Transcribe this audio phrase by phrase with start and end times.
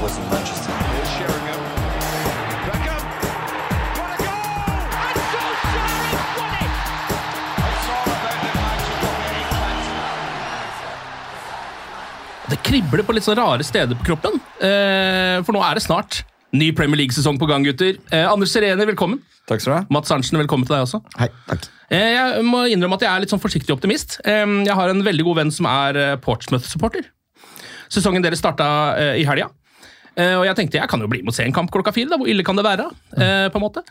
[0.00, 0.08] Det
[12.64, 14.40] kribler på litt sånn rare steder på kroppen.
[14.56, 16.22] Eh, for nå er det snart
[16.56, 18.00] ny Premier League-sesong på gang, gutter.
[18.08, 19.20] Eh, Anders Sereni, velkommen.
[19.52, 19.84] Takk skal du ha.
[19.92, 21.04] Mats Arntzen, velkommen til deg også.
[21.20, 21.68] Hei, takk.
[21.92, 24.16] Eh, jeg må innrømme at jeg er litt sånn forsiktig optimist.
[24.24, 27.12] Eh, jeg har en veldig god venn som er eh, Portsmouth-supporter.
[27.92, 29.52] Sesongen deres starta eh, i helga.
[30.20, 32.10] Eh, og jeg tenkte jeg kan jo bli med og se en kamp klokka fire.
[32.12, 32.90] da, Hvor ille kan det være?
[33.16, 33.84] Eh, på en måte.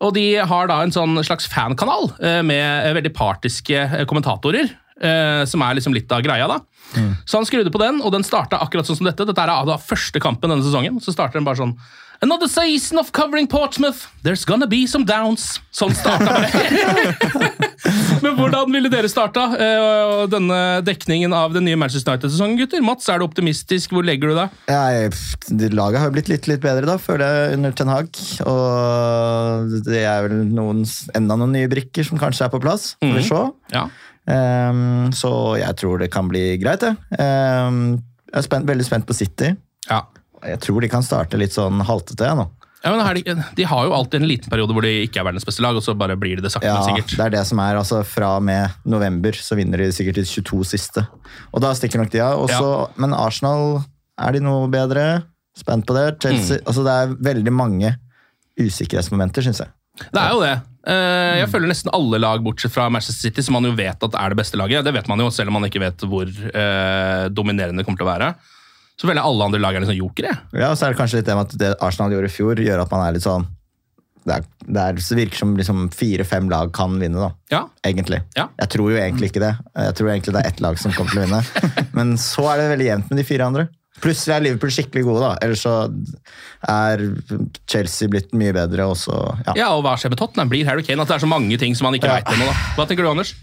[0.00, 4.76] Og de har da en sånn slags fankanal eh, med veldig partiske kommentatorer.
[5.48, 6.58] som er liksom litt av greia, da.
[7.24, 9.24] Så han skrudde på den, og den starta akkurat sånn som dette.
[9.24, 10.98] Dette er da første kampen denne sesongen.
[11.00, 11.72] Så starter den bare sånn
[12.22, 14.06] Another season of covering Portsmouth.
[14.22, 15.54] There's gonna be some downs.
[15.72, 16.50] Sånn starta det.
[18.24, 22.84] Men hvordan ville dere starta eh, denne dekningen av den nye Manchester United-sesongen, gutter?
[22.84, 23.94] Mats, er du optimistisk?
[23.96, 24.60] Hvor legger du deg?
[25.72, 28.12] Laget har blitt litt, litt bedre, da, føler jeg, under Ten Hag.
[28.44, 30.84] Og det er vel noen,
[31.16, 32.94] enda noen nye brikker som kanskje er på plass.
[33.00, 33.42] Får vi se.
[33.72, 33.88] Ja.
[34.28, 37.00] Um, så jeg tror det kan bli greit, jeg.
[37.16, 37.84] Ehm,
[38.28, 39.54] jeg er spent, veldig spent på City.
[39.88, 40.04] ja.
[40.46, 42.48] Jeg tror de kan starte litt sånn haltete, nå.
[42.80, 45.26] Ja, men her, de, de har jo alltid en liten periode hvor de ikke er
[45.28, 47.12] verdens beste lag, og så bare blir de det sakte, Ja, men sikkert.
[47.18, 47.76] det er det som er.
[47.76, 51.04] altså Fra og med november så vinner de sikkert de 22 siste.
[51.52, 52.40] Og da stikker nok de av.
[52.46, 53.82] Også, Men Arsenal,
[54.18, 55.24] er de noe bedre?
[55.60, 56.06] Spent på det.
[56.24, 56.64] Chelsea, Mm.
[56.70, 57.92] altså Det er veldig mange
[58.60, 59.70] usikkerhetsmomenter, syns jeg.
[60.00, 60.54] Det er jo det.
[60.88, 64.14] Eh, Jeg følger nesten alle lag bortsett fra Manchester City, som man jo vet at
[64.16, 64.84] er det beste laget.
[64.86, 68.08] Det vet man jo, selv om man ikke vet hvor eh, dominerende det kommer til
[68.08, 68.30] å være.
[69.00, 70.34] Så føler jeg alle andre lag er litt sånn jokere.
[70.52, 72.60] Ja, og så er det kanskje litt det med at det Arsenal gjorde i fjor,
[72.60, 73.46] gjør at man er litt sånn
[74.28, 77.30] Det, er, det, er, det virker som liksom fire-fem lag kan vinne, da.
[77.54, 78.18] Ja, Egentlig.
[78.36, 78.50] Ja.
[78.60, 79.54] Jeg tror jo egentlig ikke det.
[79.86, 81.40] Jeg tror egentlig det er ett lag som kommer til å vinne.
[81.96, 83.64] Men så er det veldig jevnt med de fire andre.
[84.04, 85.32] Plutselig er Liverpool skikkelig gode, da.
[85.44, 85.72] Ellers så
[86.68, 87.02] er
[87.68, 89.16] Chelsea blitt mye bedre, og så
[89.46, 89.56] ja.
[89.64, 90.52] ja og hva skjer med Tottenham?
[90.52, 91.00] Blir Harry Kane?
[91.04, 92.20] At det er så mange ting som man ikke Ja.
[92.20, 92.46] vet ennå.
[92.48, 92.54] da.
[92.76, 93.34] Hva tenker du, Anders?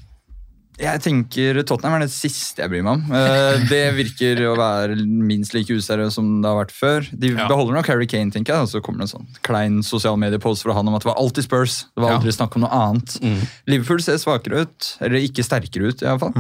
[0.78, 3.14] Jeg tenker Tottenham er det siste jeg bryr meg om.
[3.18, 7.08] Eh, Det virker å være minst like useriøst som det har vært før.
[7.18, 7.48] De Ja.
[7.50, 8.62] beholder nok Harry Kane, tenker jeg.
[8.62, 11.18] Og så kommer det en sånn klein sosial mediepost fra han om at det var
[11.18, 11.86] alltid Spurs.
[11.96, 12.18] Det var Ja.
[12.20, 13.18] aldri snakk om noe annet.
[13.66, 16.34] Liverpool ser svakere ut, eller ikke sterkere ut, iallfall.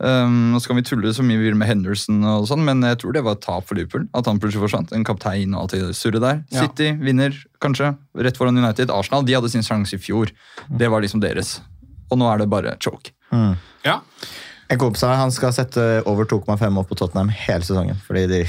[0.00, 2.98] Um, nå skal vi tulle så mye vi vil med Henderson, og sånn, men jeg
[2.98, 4.08] tror det var et tap for Liverpool.
[4.14, 4.92] At han plutselig forsvant.
[4.92, 6.44] En kaptein og alt det surret der.
[6.50, 6.62] Ja.
[6.62, 7.96] City vinner, kanskje.
[8.16, 8.90] Rett foran United.
[8.90, 10.30] Arsenal de hadde sin sjanse i fjor.
[10.76, 11.60] Det var liksom deres.
[12.10, 13.12] Og nå er det bare choke.
[13.84, 14.00] Ja.
[14.68, 17.96] En kompis av meg han skal sette over 2,5 opp på Tottenham hele sesongen.
[18.06, 18.42] Fordi de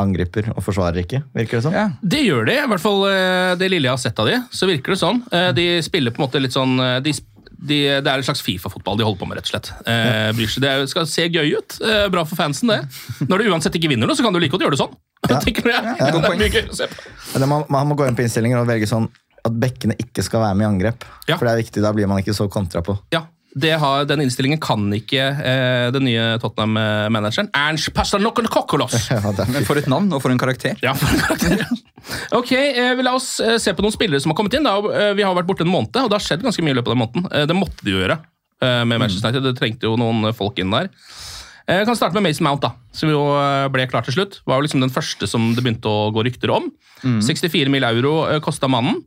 [0.00, 1.74] angriper og forsvarer ikke, virker det som.
[1.76, 1.84] Ja.
[2.02, 4.40] Det gjør de, i hvert fall eh, det lille jeg har sett av de.
[4.50, 5.22] Så virker det sånn.
[5.30, 7.12] Eh, De spiller på en måte litt sånn eh, de,
[7.54, 9.70] de, Det er en slags Fifa-fotball de holder på med, rett og slett.
[9.86, 10.32] Ja.
[10.34, 11.78] Det skal se gøy ut.
[12.10, 12.80] Bra for fansen, det.
[13.30, 14.98] Når du uansett ikke vinner noe, så kan du like godt gjøre det sånn.
[15.30, 15.38] Ja.
[15.46, 15.94] Tenker jeg.
[15.94, 17.46] Ja, det godt er mye gøy å se på.
[17.46, 19.06] Man, man må gå inn på innstillinger og velge sånn
[19.44, 21.04] at bekkene ikke skal være med i angrep.
[21.28, 21.36] Ja.
[21.36, 22.96] For det er viktig, da blir man ikke så kontra på.
[23.12, 27.50] Ja, det har, Den innstillingen kan ikke eh, den nye Tottenham-manageren.
[27.54, 28.96] Ernst Pastanokolokokolos.
[29.14, 30.74] Ja, Men for et navn og for en karakter.
[30.82, 31.66] Ja, for en karakter.
[32.36, 34.66] Ok, eh, La oss eh, se på noen spillere som har kommet inn.
[34.66, 34.74] Da.
[34.92, 36.90] Eh, Vi har vært borte en måned, og det har skjedd ganske mye i løpet
[36.90, 37.28] av den måneden.
[37.32, 39.46] Eh, Det måtte de jo gjøre eh, med Manchester United.
[39.46, 40.90] Det trengte jo noen folk inn der.
[41.68, 43.22] Eh, Jeg kan starte med Mason Mount, da, som jo
[43.72, 44.40] ble klar til slutt.
[44.44, 46.68] Var jo liksom den første som det begynte å gå rykter om.
[47.04, 47.84] 64 mill.
[47.84, 49.00] euro kosta mannen.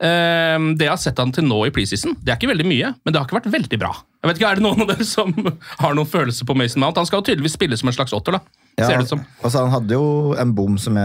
[0.00, 2.92] Eh, Det jeg har sett han til nå i preseason, det er ikke veldig mye,
[3.04, 3.94] men det har ikke vært veldig bra.
[4.22, 5.32] Jeg vet ikke, Er det noen av dere som
[5.82, 6.96] har noen følelse på Mason Mount?
[7.00, 8.36] Han skal jo tydeligvis spille som en slags åtter.
[8.36, 8.40] da.
[8.76, 9.20] Ja, Ser det ut som.
[9.42, 10.98] altså, han hadde jo en bom som,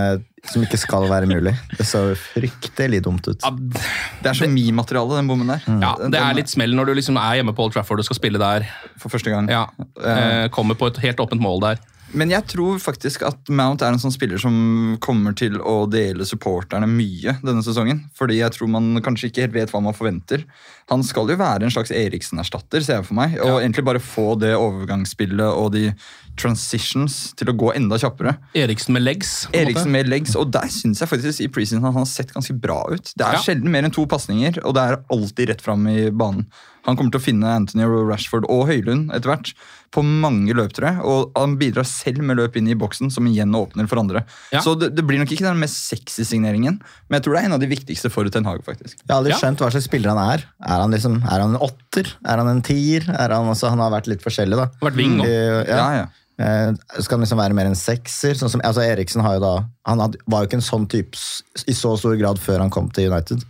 [0.43, 1.53] som ikke skal være mulig.
[1.77, 3.39] Det så fryktelig dumt ut.
[3.39, 5.63] Det er så mye materiale, den bommen der.
[5.79, 8.19] Ja, Det er litt smell når du liksom er hjemme på Old Trafford og skal
[8.19, 8.67] spille der.
[8.99, 9.47] For første gang.
[9.47, 9.67] Ja,
[10.03, 11.79] eh, Kommer på et helt åpent mål der.
[12.13, 16.25] Men jeg tror faktisk at Mount er en sånn spiller som kommer til å dele
[16.28, 18.04] supporterne mye denne sesongen.
[18.18, 20.44] Fordi jeg tror man kanskje ikke helt vet hva man forventer.
[20.92, 23.38] Han skal jo være en slags Eriksen-erstatter, ser jeg for meg.
[23.40, 25.94] Og egentlig bare få det overgangsspillet og de
[26.40, 28.36] transitions til å gå enda kjappere.
[28.58, 29.31] Eriksen med legs.
[29.48, 29.58] på.
[29.62, 32.81] Eriksen med legs, og der syns jeg faktisk i preseason han har sett ganske bra
[32.92, 33.13] ut.
[33.16, 33.40] Det er Ja.
[33.42, 36.46] sjelden mer enn to pasninger, og det er alltid rett fram i banen.
[36.88, 39.51] Han kommer til å finne Anthony Rashford og Høylund etter hvert
[39.92, 41.01] på mange løp, tror jeg.
[41.04, 44.24] Og han bidrar selv med løp inn i boksen, som igjen åpner for andre.
[44.54, 44.62] Ja.
[44.63, 46.80] Så det, det blir nok ikke den mest sexy signeringen,
[47.10, 48.98] men jeg tror det er en av de viktigste for Ten Hag, faktisk.
[49.04, 49.42] Jeg har aldri Ja.
[49.44, 50.48] skjønt hva slags spiller han er.
[50.63, 52.07] Er han liksom, er han en åtter?
[52.25, 53.04] Er han en tier?
[53.12, 54.69] Er han, altså, han har vært litt forskjellig, da.
[54.81, 55.27] Vært wing nå.
[55.27, 55.92] Ja, ja.
[56.01, 56.07] ja.
[56.42, 56.72] Eh,
[57.04, 58.34] Skal han liksom være mer en sekser?
[58.39, 59.51] Sånn som, altså Eriksen har jo da,
[59.86, 61.19] han had, var jo ikke en sånn type
[61.68, 63.44] i så stor grad før han kom til United.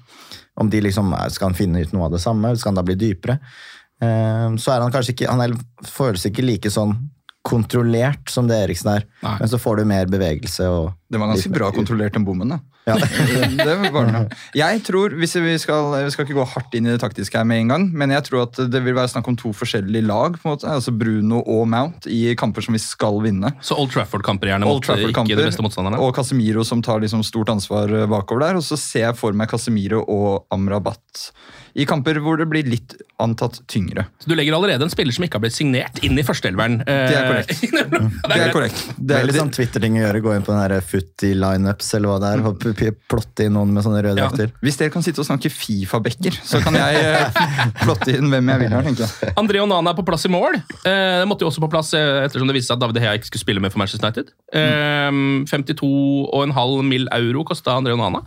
[0.62, 2.54] Om de liksom, Skal han finne ut noe av det samme?
[2.58, 3.40] Skal han da bli dypere?
[4.02, 6.96] Eh, Så er han kanskje ikke Han føles ikke like sånn
[7.42, 9.06] kontrollert som det Eriksen er.
[9.25, 9.38] Nei.
[9.40, 12.54] Men så får du mer bevegelse og Det var ganske bra kontrollert, den bommen.
[12.54, 12.60] da.
[12.88, 12.95] Ja.
[13.66, 14.10] det var.
[14.57, 17.48] Jeg tror, hvis vi skal, vi skal ikke gå hardt inn i det taktiske her
[17.48, 20.38] med en gang, men jeg tror at det vil være snakk om to forskjellige lag.
[20.39, 23.54] på en måte, altså Bruno og Mount i kamper som vi skal vinne.
[23.62, 26.01] Så Old Trafford-kamper gjerne Old mot eh, ikke de beste motstanderne.
[26.01, 28.62] og Casemiro som tar liksom stort ansvar bakover der.
[28.62, 31.30] Og så ser jeg for meg Casemiro og Amrabat
[31.73, 34.07] i kamper hvor det blir litt antatt tyngre.
[34.19, 36.79] Så du legger allerede en spiller som ikke har blitt signert, inn i førsteelveren.
[36.81, 37.62] Eh, Det er korrekt.
[38.31, 38.81] det er korrekt.
[38.97, 40.21] Det er, litt sånn Twitter-ting å gjøre.
[40.25, 42.44] Gå inn på den her footy lineups eller hva det er.
[42.50, 44.29] og Plotte inn noen med sånne røde Ja.
[44.65, 47.41] hvis dere kan sitte og snakke Fifa-bekker, så kan jeg eh,
[47.85, 48.83] plotte inn hvem jeg vil her.
[48.89, 49.33] tenker jeg.
[49.39, 50.57] André Onana er på plass i mål.
[50.81, 53.29] Eh, det måtte jo også på plass ettersom det viste seg at David Hea ikke
[53.31, 54.33] skulle spille med for Manchester United.
[54.51, 55.12] Eh,
[55.51, 57.07] 52,5 mill.
[57.12, 58.21] euro kosta André Onana.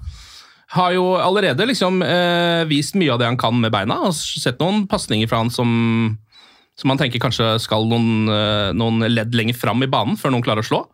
[0.72, 4.00] Har jo allerede liksom eh, vist mye av det han kan med beina.
[4.08, 6.16] og sett noen pasninger fra han som,
[6.80, 10.46] som man tenker kanskje skal noen, eh, noen ledd lenger fram i banen før noen
[10.46, 10.84] klarer å slå.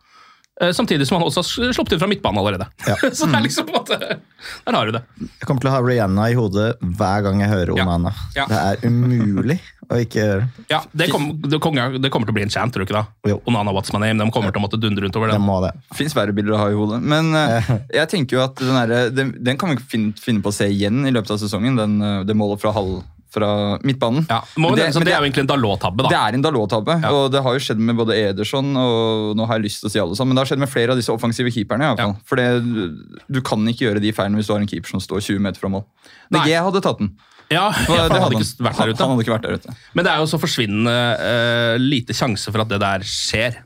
[0.61, 2.67] Eh, samtidig som han også har sluppet inn fra midtbanen allerede.
[2.85, 2.95] Ja.
[3.17, 5.01] Så det er liksom på en måte Der har du det.
[5.39, 7.85] Jeg kommer til å ha Rihanna i hodet hver gang jeg hører Ja.
[7.85, 8.11] Onana.
[8.37, 8.45] Ja.
[8.49, 9.57] Det er umulig
[9.91, 10.43] å ikke gjøre.
[10.69, 12.99] Ja, det, kom, det, kommer, det kommer til å bli en chant, tror du ikke
[12.99, 13.31] da?
[13.31, 13.39] Jo.
[13.49, 14.21] Onana, what's my name?
[14.21, 15.39] De kommer til å måtte dundre rundt over det.
[15.41, 15.57] det.
[15.65, 15.97] det.
[15.97, 17.01] Fins verre bilder å ha i hodet.
[17.01, 20.53] Men uh, jeg tenker jo at den, her, den, den kan vi finne, finne på
[20.53, 21.79] å se igjen i løpet av sesongen.
[21.81, 21.97] Den,
[22.27, 24.25] det målet fra, halv, fra midtbanen.
[24.29, 27.31] Ja, Men det, men det, er jo egentlig en Dalot-tabbe, Det er en Dalot-tabbe, og
[27.31, 30.03] det har jo skjedd med både Ederson og nå har jeg lyst til å si
[30.03, 31.87] alle sammen, men det har skjedd med flere av disse offensive keeperne.
[31.87, 32.15] i hvert fall.
[32.27, 35.23] For det, du kan ikke gjøre de feilene hvis du har en keeper som står
[35.31, 35.85] 20 meter fra mål.
[36.31, 36.47] Nei.
[36.51, 37.13] jeg hadde tatt den.
[37.51, 38.45] Ja, For ja, for det han hadde han.
[38.45, 39.03] ikke vært der ute.
[39.03, 39.75] Han hadde ikke vært der ute.
[39.97, 43.59] Men det er jo så forsvinnende uh, lite sjanse for at det der skjer.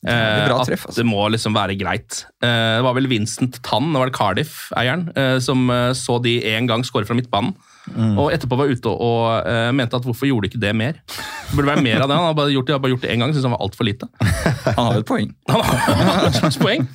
[0.00, 1.02] Det Eh, at treff, altså.
[1.02, 2.22] det må liksom være greit.
[2.40, 5.02] Eh, det var vel Vincent Tann, det var det Cardiff-eieren,
[5.44, 7.52] som så de en gang skåre fra midtbanen.
[7.94, 8.16] Mm.
[8.20, 10.98] Og etterpå var ute og uh, mente at hvorfor gjorde de ikke det mer?
[11.10, 12.18] Det burde være mer av det.
[12.18, 14.08] Han har bare gjort det, bare gjort det én gang, syntes han var altfor lite.
[14.76, 15.32] Han har jo et poeng.
[15.50, 16.86] Han har et slags poeng.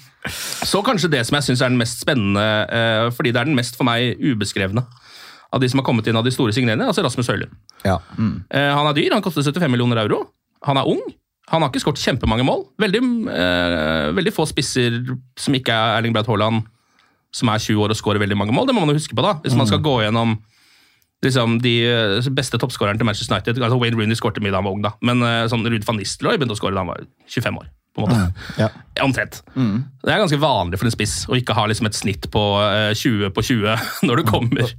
[0.65, 3.57] Så kanskje det som jeg syns er den mest spennende, uh, fordi det er den
[3.57, 4.85] mest for meg ubeskrevne
[5.55, 7.53] av de som har kommet inn av de store signeringene, altså Rasmus Høylund.
[7.85, 7.99] Ja.
[8.19, 10.17] Eh, han er dyr, han koster 75 millioner euro.
[10.67, 10.99] Han er ung.
[11.53, 12.65] Han har ikke skåret kjempemange mål.
[12.81, 13.01] Veldig,
[14.17, 14.97] veldig få spisser
[15.39, 16.65] som ikke er Erling Braut Haaland,
[17.35, 18.67] som er 20 år og skårer veldig mange mål.
[18.67, 19.35] Det må man jo huske på, da.
[19.45, 20.35] Hvis man skal gå gjennom
[21.27, 23.61] liksom, de eh, beste toppskåreren til Manchester United.
[23.61, 24.93] Altså Wayne Rooney skårte mye da han var ung, da.
[25.05, 27.71] men eh, sånn Ruud van Nistelrooy begynte å skåre da han var 25 år.
[27.95, 28.47] på en måte.
[28.59, 28.69] Ja.
[29.05, 29.37] Omtrent.
[30.03, 32.91] Det er ganske vanlig for en spiss å ikke ha liksom et snitt på eh,
[32.91, 34.73] 20 på 20 når du kommer.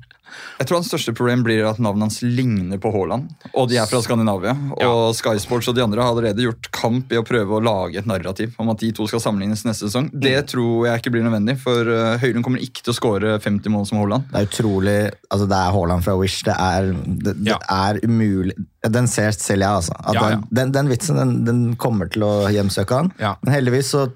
[0.59, 3.29] Jeg tror hans største problem blir at navnet hans ligner på Haaland.
[3.55, 4.55] Og de er fra Skandinavia.
[4.87, 8.01] Og Sky Sports og de andre har allerede gjort kamp i å prøve å lage
[8.01, 10.09] et narrativ om at de to skal sammenlignes neste sesong.
[10.13, 13.73] Det tror jeg ikke blir nødvendig, for Høyre Høylund kommer ikke til å skåre 50
[13.75, 14.27] mål som Haaland.
[14.33, 14.97] Det er utrolig
[15.31, 16.43] altså Det er Haaland fra Wish.
[16.47, 17.59] Det er, det, det Ja.
[17.71, 18.57] er umulig
[18.87, 19.95] Den ser selv jeg, altså.
[20.13, 20.37] Ja, ja.
[20.37, 23.13] Den, den, den vitsen den, den kommer til å hjemsøke han.
[23.21, 23.35] Ja.
[23.43, 24.07] Men heldigvis så,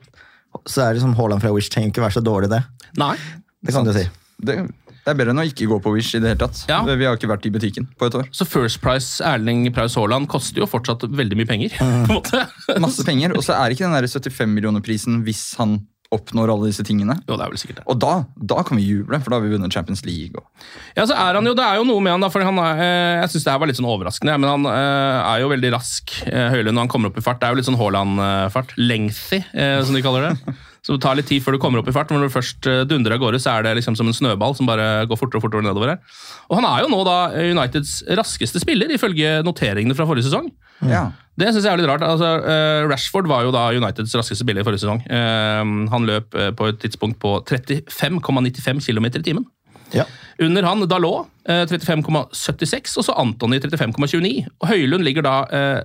[0.67, 2.62] så er det som Haaland fra Wish trenger ikke være så dårlig, det.
[3.00, 3.14] Nei.
[3.61, 4.07] Det kan du si.
[4.40, 4.55] Det,
[5.04, 6.64] det er bedre enn å ikke gå på Wish i det hele tatt.
[6.71, 6.80] Ja.
[6.85, 8.28] Vi har ikke vært i butikken på et år.
[8.37, 11.78] Så First Price Erling Praus Haaland koster jo fortsatt veldig mye penger.
[11.78, 12.45] på en måte.
[12.85, 15.80] Masse penger, og så er ikke den der 75 millioner-prisen hvis han
[16.11, 17.14] oppnår alle disse tingene.
[17.28, 17.85] Jo, det er vel sikkert det.
[17.92, 18.14] Og da,
[18.50, 20.35] da kan vi juble, for da har vi vunnet Champions League.
[20.35, 20.64] Og...
[20.97, 22.83] Ja, så er han jo, Det er jo noe med han, da, for han er,
[22.83, 25.71] eh, jeg synes det her var litt sånn overraskende, men han eh, er jo veldig
[25.76, 27.38] rask, eh, Høylund, når han kommer opp i fart.
[27.38, 28.75] Det er jo litt sånn Haaland-fart.
[28.80, 29.45] Lengthy,
[29.87, 30.57] som de kaller det.
[30.90, 32.66] Så det tar litt tid før du kommer opp i fart, men når du først
[32.66, 35.38] eh, dundrer av gårde, så er det liksom som en snøball som bare går fortere
[35.38, 36.16] og fortere nedover her.
[36.50, 40.49] Og han er jo nå da Uniteds raskeste spiller, ifølge noteringene fra forrige sesong.
[40.90, 41.04] Ja.
[41.38, 42.02] Det synes jeg er litt rart.
[42.02, 45.04] Altså, eh, Rashford var jo da Uniteds raskeste spiller i forrige sesong.
[45.06, 49.47] Eh, han løp på et tidspunkt på 35,95 km i timen.
[49.94, 50.09] Ja.
[50.42, 54.35] Under han Dalot eh, 35,76, og så Antony 35,29.
[54.59, 55.38] Og Høylund ligger da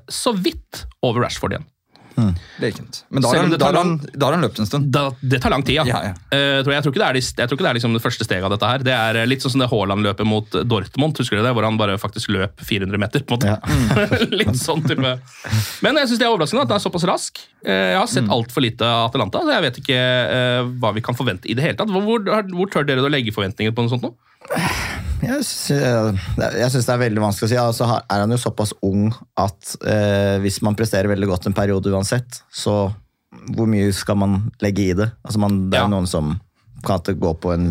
[0.10, 1.70] så vidt over Rashford igjen.
[2.62, 3.02] Lekent.
[3.10, 4.88] Men da har han, da har han, da har han løpt en stund.
[4.96, 5.84] Da, det tar lang tid, ja.
[5.90, 6.14] Ja, ja.
[6.32, 8.02] Uh, tror jeg, jeg tror ikke det er, jeg tror ikke det er liksom det
[8.06, 8.86] første steget av dette her.
[8.88, 11.52] Det er eh, litt sånn som det Haaland-løpet mot Dortmund, husker du det?
[11.58, 13.26] Hvor han bare faktisk løp 400 meter.
[13.28, 14.30] på en måte.
[14.42, 15.16] litt sånn type.
[15.86, 17.44] Men jeg syns det er overraskende at han er såpass rask.
[17.66, 18.14] Uh, Jeg har Mm.
[18.16, 21.56] sett altfor lite av Atalanta, så jeg vet ikke uh, hva vi kan forvente i
[21.58, 21.90] det hele tatt.
[21.92, 24.14] Hvor, hvor, hvor tør dere å legge forventninger på noe sånt nå?
[25.26, 27.58] Jeg syns, det er veldig vanskelig å si.
[27.60, 29.08] Altså, er han jo såpass ung
[29.42, 32.92] at eh, hvis man presterer veldig godt en periode uansett, så
[33.56, 35.10] hvor mye skal man legge i det?
[35.26, 36.36] Altså, man, det er jo noen som
[36.86, 37.68] kan ikke gå på en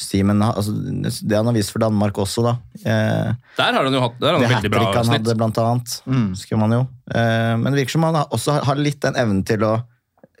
[0.00, 2.54] sti, men altså, det han har vist for Danmark også, da.
[2.80, 5.36] Eh, Der har han jo hatt der har han det veldig bra hat-trick han hadde,
[5.42, 5.96] blant annet.
[6.08, 6.80] Husker man jo.
[7.12, 9.74] Eh, men det virker som han også har litt den evnen til å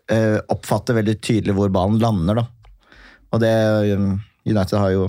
[0.08, 2.46] eh, oppfatte veldig tydelig hvor ballen lander, da.
[3.36, 3.52] Og det
[3.92, 4.14] um,
[4.48, 5.08] United har jo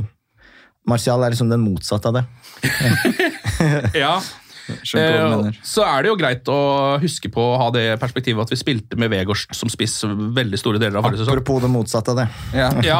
[0.88, 2.26] Martial er liksom den motsatte av det.
[4.00, 4.22] Ja.
[4.70, 5.50] Eh.
[5.66, 6.58] Så er det jo greit å
[7.02, 10.82] huske på å ha det perspektivet at vi spilte med Vegårs som spiss veldig store
[10.82, 11.40] deler av forrige sesong.
[11.40, 12.28] Apropos det motsatte av det.
[12.56, 12.70] Ja.
[12.90, 13.00] Ja,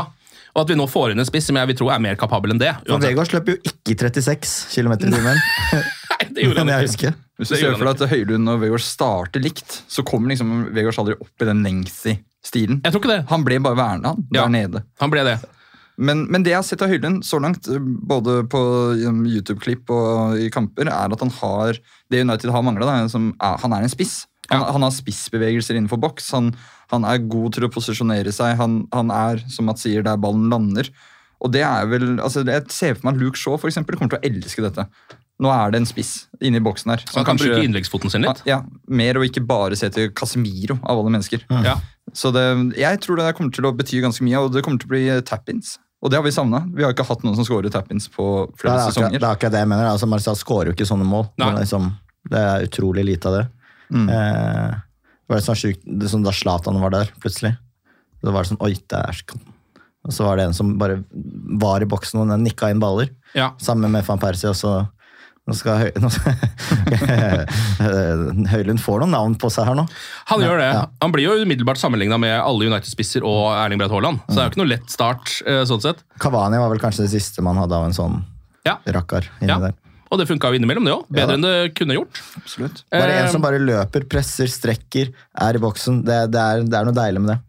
[0.56, 2.56] og at vi nå får inn en spiss som jeg vil tro er mer kapabel
[2.56, 2.72] enn det.
[2.88, 3.00] For.
[3.04, 5.38] Vegard løp jo ikke 36 km i timen.
[6.10, 7.12] Nei, det gjorde Men han jeg ikke.
[7.14, 7.20] husker.
[7.40, 10.98] Hvis du ser for deg at Høylund og Vegard starter likt, så kommer liksom Vegard
[11.00, 12.82] aldri opp i den lengthy-stilen.
[12.84, 13.22] Jeg tror ikke det.
[13.30, 14.26] Han ble bare værende, han.
[14.34, 14.42] Ja.
[14.42, 14.84] Der nede.
[15.00, 15.38] Han ble det.
[16.00, 17.68] Men, men det jeg har sett av Hyllen så langt,
[18.08, 18.60] både på
[19.04, 21.80] um, YouTube-klipp og i kamper, er at han har
[22.10, 22.88] det United har mangla.
[23.12, 24.22] Han er en spiss.
[24.50, 26.32] Han, han har spissbevegelser innenfor boks.
[26.38, 26.54] Han,
[26.94, 28.56] han er god til å posisjonere seg.
[28.62, 30.90] Han, han er, som Mats sier, der ballen lander.
[31.40, 34.16] Og det er vel, altså Jeg ser for meg at Luke Shaw for eksempel, kommer
[34.16, 34.88] til å elske dette.
[35.40, 36.14] Nå er det en spiss
[36.44, 37.04] inni boksen her.
[37.16, 38.42] Han kan bruke innleggsfoten sin litt.
[38.48, 41.46] Ja, Mer og ikke bare se til Casemiro av alle mennesker.
[41.64, 41.78] Ja.
[42.12, 42.44] Så det,
[42.80, 45.06] jeg tror det kommer til å bety ganske mye, og det kommer til å bli
[45.30, 45.78] tap-ins.
[46.00, 46.62] Og det har vi savna.
[46.72, 49.20] Vi har ikke hatt noen som scorer tap-ins på Det flere er akkurat, sesonger.
[49.20, 49.88] det er akkurat det jeg mener.
[49.90, 51.26] Altså, Marcial skårer jo ikke sånne mål.
[51.36, 51.90] Det er, liksom,
[52.32, 53.46] det er utrolig lite av det.
[53.92, 54.06] Mm.
[54.16, 54.78] Eh,
[55.28, 57.56] det var sånn sjukt, det sånn Da Zlatan var der, plutselig.
[58.22, 59.40] Så var det sånn Oi, det er så
[60.08, 61.02] Og så var det en som bare
[61.60, 63.12] var i boksen og nikka inn baller.
[63.36, 63.52] Ja.
[63.60, 64.50] Sammen med van Persie.
[64.50, 64.74] Og så
[65.50, 66.36] nå skal, Høy, nå skal
[68.54, 69.86] Høylund får noen navn på seg her nå.
[70.32, 70.70] Han gjør det.
[70.76, 70.86] Ja.
[71.04, 74.22] Han blir jo umiddelbart sammenligna med alle United-spisser og Erling Braut Haaland.
[74.28, 75.36] Så det er jo ikke noe lett start.
[75.46, 76.04] eh, sånn sett.
[76.22, 78.22] Cavani var vel kanskje det siste man hadde av en sånn
[78.68, 78.78] Ja.
[78.86, 79.60] rakkar inni Ja.
[79.60, 79.74] der.
[80.12, 81.04] Og det funka jo innimellom, det òg.
[81.14, 82.18] Bedre ja, enn det kunne gjort.
[82.40, 82.84] Absolutt.
[82.90, 86.04] Bare en Eh, som bare løper, presser, strekker, er i boksen.
[86.04, 87.40] Det, det, er, det er noe deilig med det.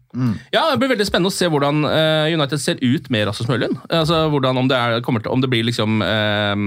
[0.51, 3.77] Ja, Det blir veldig spennende å se hvordan eh, United ser ut med Rasmus Høylund.
[3.87, 6.65] Altså, hvordan, om, det er, til, om det blir liksom um,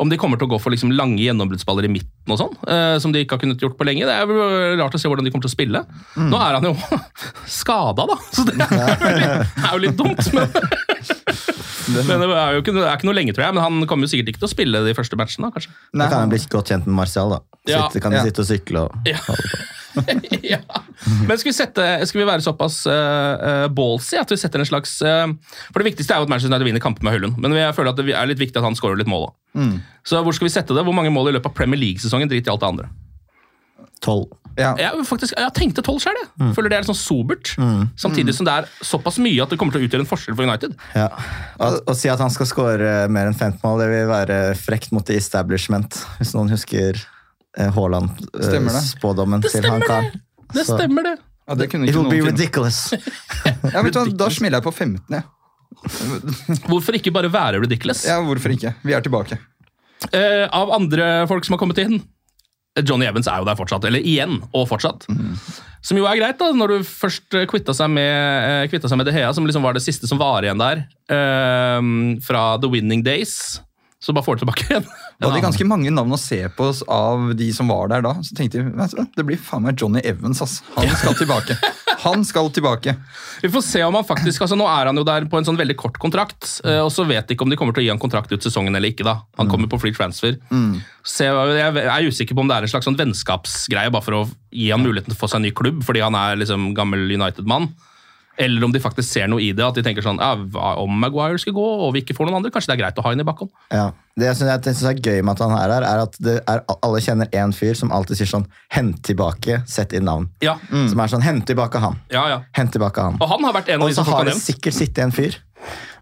[0.00, 2.96] Om de kommer til å gå for liksom lange gjennombruddsballer i midten og sånn, uh,
[3.02, 4.08] som de ikke har kunnet gjort på lenge.
[4.08, 5.84] Det er rart å se hvordan de kommer til å spille.
[6.18, 6.74] Nå er han jo
[7.60, 10.32] skada, da, så det er, er jo litt dumt.
[10.36, 10.52] Men,
[11.94, 13.54] men det er jo ikke, det er ikke noe lenge, tror jeg.
[13.56, 15.72] Men han kommer jo sikkert ikke til å spille de første matchene, da, kanskje.
[15.92, 17.30] Nei, Da kan han bli godt kjent med Martial.
[17.36, 17.40] da.
[17.68, 17.82] Ja.
[17.88, 18.24] Sitte, kan de Ja.
[18.28, 19.18] sitte og sykle og Ja.
[20.52, 20.58] ja.
[21.26, 24.92] Men skal vi, sette, skal vi være såpass uh, ballsy at vi setter en slags
[25.02, 25.26] uh,
[25.72, 27.90] For det viktigste er jo at Manchester United vinner kamper med Høylund, men jeg føler
[27.94, 29.34] at det er litt viktig at han skårer litt mål òg.
[29.58, 29.74] Mm.
[30.06, 30.84] Så hvor skal vi sette det?
[30.86, 32.30] Hvor mange mål i løpet av Premier League-sesongen?
[32.30, 32.88] Drit i alt det andre.
[34.04, 34.30] Tolv.
[34.58, 34.72] Ja.
[34.80, 36.28] Jeg, faktisk, jeg tenkte tolv sjøl, jeg.
[36.40, 36.50] Mm.
[36.56, 37.52] Føler det er litt sånn sobert.
[38.00, 40.48] Samtidig som det er såpass mye at det kommer til å utgjøre en forskjell for
[40.48, 40.74] United.
[40.98, 41.06] Ja.
[41.62, 44.90] Å å si at han skal skåre mer enn 15 mål, det vil være frekt
[44.96, 46.00] mot the establishment.
[46.18, 47.70] Hvis noen husker eh.
[47.76, 50.22] Haaland-spådommen Det til han stemmer det!
[50.64, 51.16] Så- stemmer, det.
[51.48, 52.88] Ja, det kunne It will be ridiculous.
[53.72, 55.24] Ja, vet du, da smiler jeg på 15, jeg.
[56.66, 58.02] Hvorfor ikke bare være ridiculous?
[58.08, 58.74] Ja, hvorfor ikke?
[58.84, 59.38] Vi er tilbake.
[60.12, 62.00] Eh, av andre folk som har kommet inn
[62.84, 65.06] Johnny Evans er jo der fortsatt, eller igjen og fortsatt.
[65.82, 68.12] Som jo er greit, da, når du først eh, kvitta seg med,
[68.48, 70.84] eh, kvitta seg med De Hea, som liksom var det siste som var igjen der,
[71.10, 71.80] eh,
[72.26, 73.60] fra The Winning Days.
[74.02, 74.86] Så bare får du tilbake igjen.
[75.18, 78.04] Da hadde de ganske mange navn å se på oss av de som var der
[78.06, 78.12] da.
[78.22, 80.60] Så tenkte jeg, vet du det blir faen meg Johnny Evans, ass.
[80.76, 81.56] Han skal tilbake.
[82.04, 82.94] Han skal tilbake.
[83.42, 85.58] Vi får se om han faktisk, altså Nå er han jo der på en sånn
[85.58, 87.90] veldig kort kontrakt, eh, og så vet de ikke om de kommer til å gi
[87.90, 89.02] han kontrakt ut sesongen eller ikke.
[89.08, 89.16] da.
[89.42, 90.38] Han kommer på free transfer.
[91.02, 94.20] Så jeg jeg er usikker på om det er en slags sånn vennskapsgreie bare for
[94.20, 96.70] å gi han muligheten til å få seg en ny klubb, fordi han er liksom
[96.78, 97.72] gammel United-mann.
[98.38, 99.64] Eller om de faktisk ser noe i det.
[99.66, 102.38] At de tenker sånn ja, hva Om Maguire skal gå og vi ikke får noen
[102.38, 103.50] andre, kanskje det er greit å ha inn i bakhånd.
[103.74, 103.88] Ja.
[104.18, 106.62] Det jeg synes, jeg er gøy med at han er her, er at det er,
[106.76, 110.30] alle kjenner én fyr som alltid sier sånn 'hent tilbake, sett inn navn'.
[110.42, 110.56] Ja.
[110.70, 111.98] Som er sånn 'hent tilbake han'.
[112.14, 112.40] Ja, ja.
[112.58, 113.18] Hent tilbake han.
[113.20, 114.74] Og han har vært en av Og de så som folk har har det sikkert
[114.74, 115.38] sittet en fyr,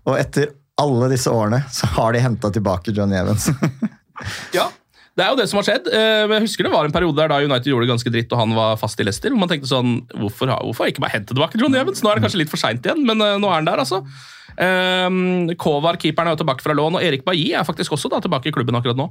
[0.07, 3.50] og etter alle disse årene så har de henta tilbake Johnny Evans.
[4.57, 4.71] Ja,
[5.16, 5.87] det er jo det som har skjedd.
[5.88, 8.32] Eh, men Jeg husker det var en periode der da United gjorde det ganske dritt
[8.37, 9.30] og han var fast i Leicester.
[9.32, 12.02] hvor Man tenkte sånn, hvorfor, har- hvorfor ikke bare hente tilbake John Evans?
[12.04, 14.02] Nå er det kanskje litt for seint igjen, men eh, nå er han der, altså.
[14.56, 18.20] Um, Kovar, keeperen, er jo tilbake fra lån, og Erik Bailly er faktisk også da
[18.25, 19.11] tilbake i klubben akkurat nå.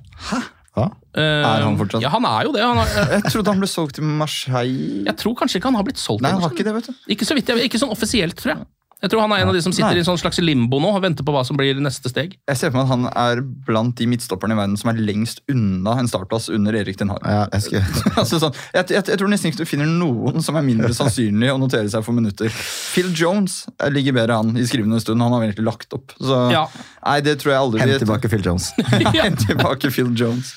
[0.75, 0.87] Hva?
[1.15, 2.01] Eh, Er han fortsatt?
[2.03, 2.63] Ja, han er jo det.
[2.65, 5.05] Han er, Jeg trodde han ble solgt til Marseille.
[5.05, 6.21] jeg tror kanskje ikke han har blitt solgt.
[6.25, 6.93] Nei, han har ikke det, vet du.
[7.15, 8.65] Ikke så vidt, jeg- ikke sånn offisielt, tror jeg.
[9.05, 9.99] Jeg tror han er en av de som sitter Nei.
[9.99, 12.33] i en sånn slags limbo nå og venter på hva som blir neste steg.
[12.49, 15.43] Jeg ser for meg at han er blant de midtstopperne i verden som er lengst
[15.51, 17.21] unna en startplass under Erik Den Haag.
[17.29, 17.85] Ja, jeg skal...
[18.23, 21.53] altså, sånn, jeg, jeg, jeg tror nesten ikke du finner noen som er mindre sannsynlig
[21.53, 22.49] å notere seg for minutter.
[22.49, 23.61] Phil Jones
[23.93, 25.21] ligger bedre an i skrivende stund.
[25.21, 26.17] Han har virkelig lagt opp.
[26.17, 26.65] Så, Ja.
[27.05, 28.71] Nei, det tror jeg aldri Hent tilbake Phil Jones.
[29.21, 30.55] Hent tilbake Phil Jones.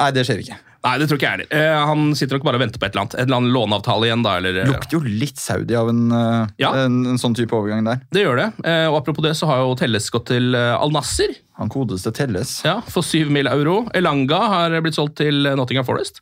[0.00, 0.58] Nei, det skjer ikke.
[0.84, 1.48] Nei, det tror ikke jeg heller.
[1.56, 3.14] Eh, Han sitter nok bare og venter på et eller annet.
[3.16, 4.34] Et eller annet låneavtale igjen, da.
[4.36, 4.58] eller...
[4.68, 6.72] Lukter jo litt Saudi av en, eh, Ja.
[6.84, 8.02] en, en sånn type overgang der.
[8.12, 8.48] Det gjør det.
[8.68, 12.12] Eh, Og apropos det, så har jo Telles gått til eh, Al Nasser Han kodeste
[12.12, 12.58] telles.
[12.66, 13.48] ja, for 7 mill.
[13.48, 13.86] euro.
[13.96, 16.20] Elanga har blitt solgt til Nottingham Forest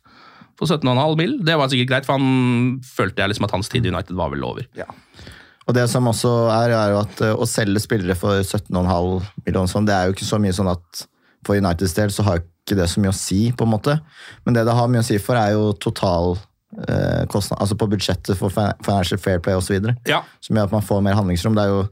[0.55, 1.39] for 17,5 mill.
[1.43, 4.29] Det var sikkert greit, for han følte jeg liksom at hans tid i United var
[4.31, 4.63] vel over.
[4.77, 4.85] Ja.
[5.67, 9.61] Og det som også er, er jo at å selge spillere for 17,5 mill.
[9.67, 11.05] sånn, det er jo ikke så mye sånn at
[11.43, 13.97] for Uniteds del så har jo ikke det så mye å si, på en måte.
[14.45, 16.37] Men det det har mye å si for, er jo total
[16.87, 19.75] eh, kostnad, altså på budsjettet for financial fair play osv.
[20.07, 20.23] Ja.
[20.41, 21.55] Som gjør at man får mer handlingsrom.
[21.57, 21.83] Det er jo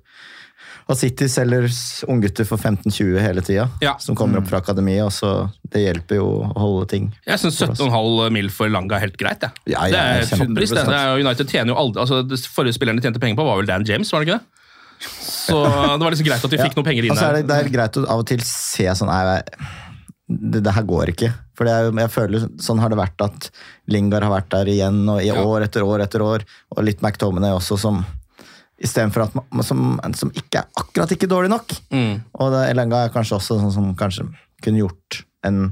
[0.91, 1.67] at City selger
[2.11, 3.93] unggutter for 15-20 hele tida, Ja.
[4.01, 5.05] som kommer opp fra akademiet.
[5.05, 8.49] og så Det hjelper jo å holde ting Jeg syns 17,5 mill.
[8.49, 9.39] for Langa er helt greit.
[9.39, 9.51] Jeg.
[9.67, 10.87] Ja, ja, det er det.
[10.89, 13.57] Er jo- United tjener jo aldri altså, Det forrige spilleren de tjente penger på, var
[13.57, 14.45] vel Dan James, var det ikke det?
[15.47, 17.55] Så det var liksom greit at de fikk noen penger inn Altså, er det, det
[17.57, 19.41] er greit å av og til se sånn Nei,
[20.39, 21.29] det, det her går ikke.
[21.57, 23.50] For det er, jeg føler sånn har det vært at
[23.91, 25.41] Lingard har vært der igjen og i Ja.
[25.43, 26.45] år etter år etter år.
[26.75, 28.03] Og litt McTominay også, som
[28.81, 31.75] istedenfor at man, som, som ikke er akkurat ikke dårlig nok.
[31.93, 32.21] Mm.
[32.39, 34.25] Og det, Elanga er kanskje også sånn som kanskje
[34.63, 35.67] kunne gjort en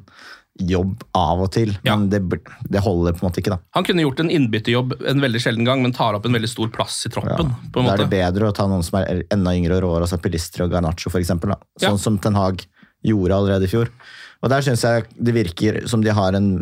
[0.59, 1.93] jobb av og til, Ja.
[1.95, 2.19] men det,
[2.67, 3.53] det holder på en måte ikke.
[3.55, 3.59] da.
[3.77, 6.67] Han kunne gjort en innbytterjobb en veldig sjelden gang, men tar opp en veldig stor
[6.75, 7.53] plass i troppen.
[7.71, 10.03] på en Da er det bedre å ta noen som er enda yngre og råere,
[10.03, 11.09] altså Pilistri og Garnaccio.
[11.15, 11.89] Ja.
[11.89, 12.65] Sånn som Ten Hag
[13.05, 13.87] gjorde allerede i fjor.
[14.39, 16.53] Og der syns jeg det virker som de har en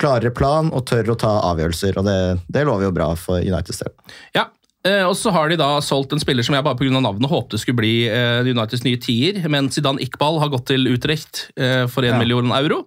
[0.00, 2.16] klarere plan og tør å ta avgjørelser, og det,
[2.50, 3.92] det lover jo bra for Uniteds del.
[4.34, 4.46] Ja,
[4.88, 7.60] eh, og så har de da solgt en spiller som jeg bare av navnet håpte
[7.60, 12.02] skulle bli eh, Uniteds nye tier, men Zidane Iqbal har gått til Utrecht eh, for
[12.02, 12.18] 1 Ja.
[12.18, 12.82] million euro.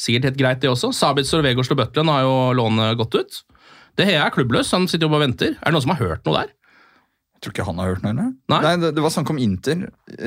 [0.00, 0.90] Sikkert helt greit, det også.
[0.96, 3.42] Sabitzer og Vegård Slobøtlen har jo lånet gått ut.
[3.94, 5.52] Det Hea er klubbløs, han sitter jo bare og venter.
[5.60, 6.54] Er det noen som har hørt noe der?
[7.44, 8.14] Tror ikke han har hørt noe.
[8.14, 8.32] eller?
[8.48, 8.74] Nei.
[8.80, 9.82] det, det var snakk om Inter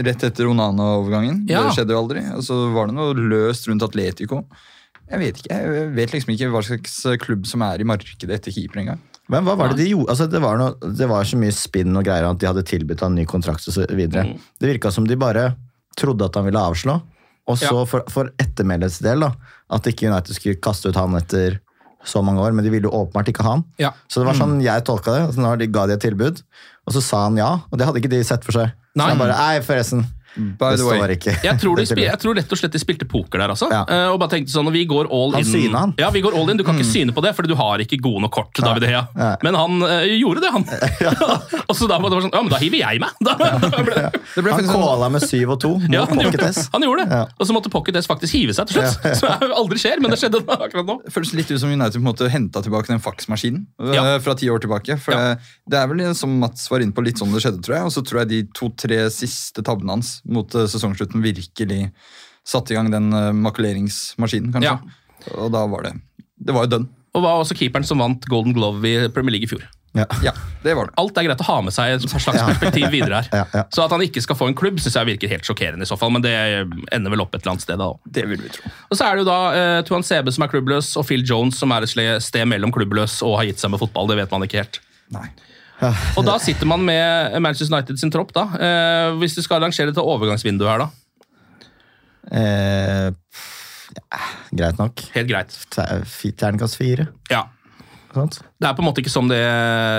[0.06, 1.40] rett etter Onana-overgangen.
[1.50, 1.64] Ja.
[1.66, 2.22] Det skjedde jo aldri.
[2.38, 4.44] Og så var det noe løst rundt Atletico.
[5.08, 8.54] Jeg vet ikke, jeg vet liksom ikke hva slags klubb som er i markedet etter
[8.54, 9.02] keeper engang.
[9.32, 10.12] Men hva var det de gjorde?
[10.14, 13.02] Altså, det, var noe, det var så mye spinn og greier at de hadde tilbudt
[13.04, 13.88] han ny kontrakt osv.
[13.98, 14.28] videre.
[14.30, 14.50] Mm.
[14.60, 15.50] Det virka som de bare
[16.00, 17.00] trodde at han ville avslå.
[17.48, 17.86] Og så Ja.
[17.88, 19.32] for, for ettermeldets del, da,
[19.72, 21.60] at ikke United skulle kaste ut han etter
[22.08, 23.64] så mange år, men de ville jo åpenbart ikke ha han.
[23.82, 23.92] Ja.
[24.08, 25.24] Så det var sånn jeg tolka det.
[25.28, 26.44] Altså, nå de ga de et tilbud,
[26.88, 27.50] og så sa han ja.
[27.68, 28.72] Og det hadde ikke de sett for seg.
[28.96, 29.04] Nei.
[29.04, 30.06] Så han bare Nei, forresten.
[30.38, 31.18] By det the way.
[31.44, 33.70] Jeg tror, de spil, jeg tror rett og slett de spilte poker der, altså.
[33.74, 33.84] Ja.
[33.90, 35.76] Uh, og bare tenkte sånn, Vi går all Han in.
[35.76, 35.94] han.
[36.00, 36.60] Ja, vi går all in.
[36.60, 38.54] Du kan ikke syne på det, fordi du har ikke gode nok kort.
[38.62, 39.04] David Hea.
[39.18, 39.30] Ja.
[39.46, 40.66] Men han uh, gjorde det, han.
[41.70, 43.18] og så da var det sånn Ja, men da hiver jeg meg!
[43.24, 46.38] Da ble, Det ble Han kåla sånn, med syv og to mot ja, han, Pocket
[46.40, 46.70] gjorde, S.
[46.74, 47.18] han gjorde det.
[47.22, 47.24] Ja.
[47.38, 49.08] Og så måtte Pocket S faktisk hive seg til slutt.
[49.20, 50.98] Som aldri skjer, men det skjedde akkurat nå.
[51.06, 54.06] det føles litt ut som United på en måte henta tilbake den faksmaskinen øh, Ja.
[54.24, 54.98] fra ti år tilbake.
[55.02, 55.34] For Ja.
[55.36, 57.90] det, det er vel som Mats var inne på, litt sånn det skjedde, tror jeg.
[57.90, 61.92] Og så tror jeg de to-tre siste tabbene hans mot øh, sesongslutten virkelig
[62.48, 64.78] satte i gang den øh, makuleringsmaskinen, kanskje.
[65.36, 65.98] Og da var det
[66.38, 66.86] Det var jo dønn.
[67.18, 69.66] Og var også keeperen som vant Golden Glove i Premier League i fjor.
[69.98, 70.06] Ja.
[70.22, 70.32] Ja,
[70.64, 70.94] det var det.
[71.02, 73.30] Alt er greit å ha med seg et slags perspektiv videre her.
[73.40, 73.64] Ja, ja.
[73.74, 75.98] Så at han ikke skal få en klubb, syns jeg virker helt sjokkerende i så
[75.98, 76.12] fall.
[76.14, 76.34] Men det
[76.94, 77.90] ender vel opp et eller annet sted, da.
[78.06, 78.70] Det vil vi tro.
[78.92, 81.58] Og så er det jo da eh, Tuan Sebe som er klubbløs, og Phil Jones
[81.58, 84.12] som er et sted mellom klubbløs og har gitt seg med fotball.
[84.12, 84.82] Det vet man ikke helt.
[85.16, 85.26] Nei.
[86.18, 88.48] Og da sitter man med Manchester United sin tropp, da.
[88.58, 90.90] Eh, hvis du skal arrangere til overgangsvinduet her, da.
[92.32, 93.12] Eh,
[93.98, 94.24] ja,
[94.58, 95.04] greit nok.
[95.16, 95.54] Helt greit.
[95.74, 96.04] Ter-
[96.38, 97.08] Terningkast fire.
[97.32, 97.46] Ja.
[98.18, 99.38] Det er på en måte ikke som det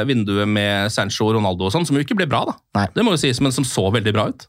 [0.09, 2.55] vinduet med Sancho og Ronaldo og sånn, som jo ikke ble bra, da.
[2.75, 2.87] Nei.
[2.97, 4.47] Det må jo sies, men som så veldig bra ut.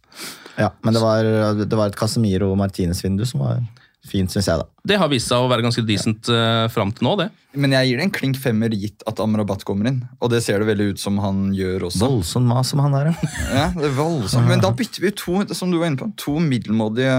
[0.58, 1.28] Ja, men det var,
[1.62, 3.62] det var et Casemiro og Martinez-vindu som var
[4.08, 4.68] fint, syns jeg, da.
[4.88, 7.28] Det har vist seg å være ganske decent uh, fram til nå, det.
[7.60, 10.00] Men jeg gir det en klink femmer gitt at Amrabat kommer inn.
[10.22, 12.02] Og det ser det veldig ut som han gjør også.
[12.06, 13.30] Voldsom mas som han der, ja.
[13.60, 14.48] Ja, det er voldsomt.
[14.50, 17.16] Men da bytter vi to som du var inne på, to middelmådige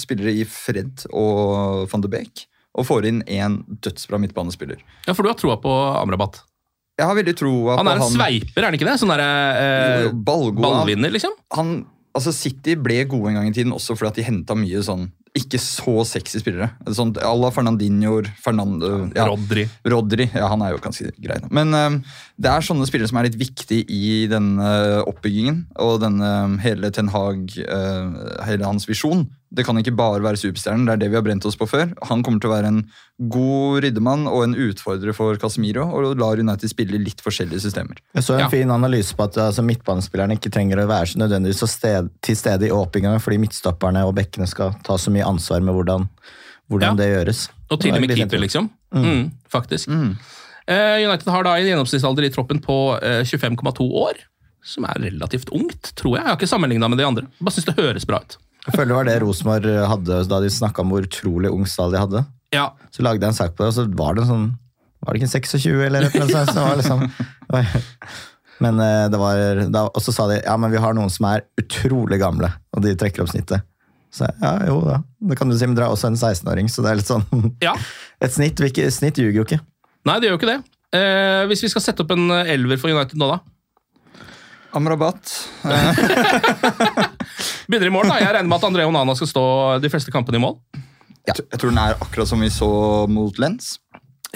[0.00, 2.46] spillere i Fred og van de Beek.
[2.78, 4.80] Og får inn én dødsbra midtbanespiller.
[5.06, 6.42] Ja, For du har troa på Amrabat?
[6.98, 8.96] Jeg har veldig troa på Han er en sveiper, er han ikke det?
[8.98, 9.30] Sånn derre
[9.62, 11.34] eh, ballvinner, liksom?
[11.54, 11.76] Han,
[12.16, 15.06] altså City ble gode en gang i tiden også fordi at de henta mye sånn
[15.36, 16.70] ikke så sexy spillere.
[16.94, 19.66] Sånn, à la Fernandinho, Fernando, ja, Rodri.
[19.88, 20.28] Rodri.
[20.32, 21.38] Ja, han er jo ganske grei.
[21.54, 21.98] Men eh,
[22.40, 24.70] det er sånne spillere som er litt viktige i denne
[25.08, 25.64] oppbyggingen.
[25.84, 26.32] Og denne
[26.64, 29.26] hele Ten Hag, uh, hele hans visjon.
[29.50, 31.88] Det kan ikke bare være superstjernen, det er det vi har brent oss på før.
[32.10, 32.80] Han kommer til å være en
[33.32, 37.96] god ryddemann og en utfordrer for Casemiro, og lar United spille litt forskjellige systemer.
[38.14, 38.48] Jeg så en Ja.
[38.52, 42.36] fin analyse på at altså, midtbanespillerne ikke trenger å være så nødvendigvis så sted, til
[42.36, 46.08] stede i åpningene fordi midtstopperne og bekkene skal ta så mye ansvar med hvordan,
[46.68, 46.94] hvordan Ja.
[46.94, 47.48] det gjøres.
[47.70, 48.70] Og til og med keeper, liksom.
[48.92, 49.88] Mm, faktisk.
[50.68, 54.12] Eh, United har da en gjennomsnittsalder i troppen på uh, 25,2 år.
[54.62, 56.24] Som er relativt ungt, tror jeg.
[56.24, 57.26] Jeg har ikke sammenligna med de andre.
[57.40, 58.36] Bare synes det høres bra ut.
[58.68, 61.94] Jeg føler det var det Rosenborg hadde da de snakka om hvor utrolig ung stall
[61.94, 62.24] de hadde.
[62.52, 64.44] Ja, Så lagde jeg en sak på det, og så var det en sånn
[65.04, 66.52] Var det ikke en 26 eller noe sånt?
[66.52, 67.02] Så var liksom,
[68.64, 71.28] men eh, det var da, Og så sa de ja, men vi har noen som
[71.30, 73.64] er utrolig gamle, og de trekker opp snittet.
[74.12, 75.02] Så jeg, ja, jo da.
[75.30, 77.26] Det kan du si, men dere er også en 16-åring, så det er litt sånn
[77.66, 77.76] ja.
[78.24, 79.60] Et snitt, ikke, snitt ljuger jo ikke.
[80.08, 80.58] Nei, det gjør jo ikke det.
[80.98, 84.24] Eh, hvis vi skal sette opp en eh, elver for United nå, da?
[84.78, 85.36] Amrabat.
[87.68, 88.18] Begynner i mål, da.
[88.22, 89.44] Jeg regner med at André Onana skal stå
[89.82, 90.56] de fleste kampene i mål.
[91.28, 92.70] Jeg tror den er akkurat som vi så
[93.12, 93.76] mot Lens.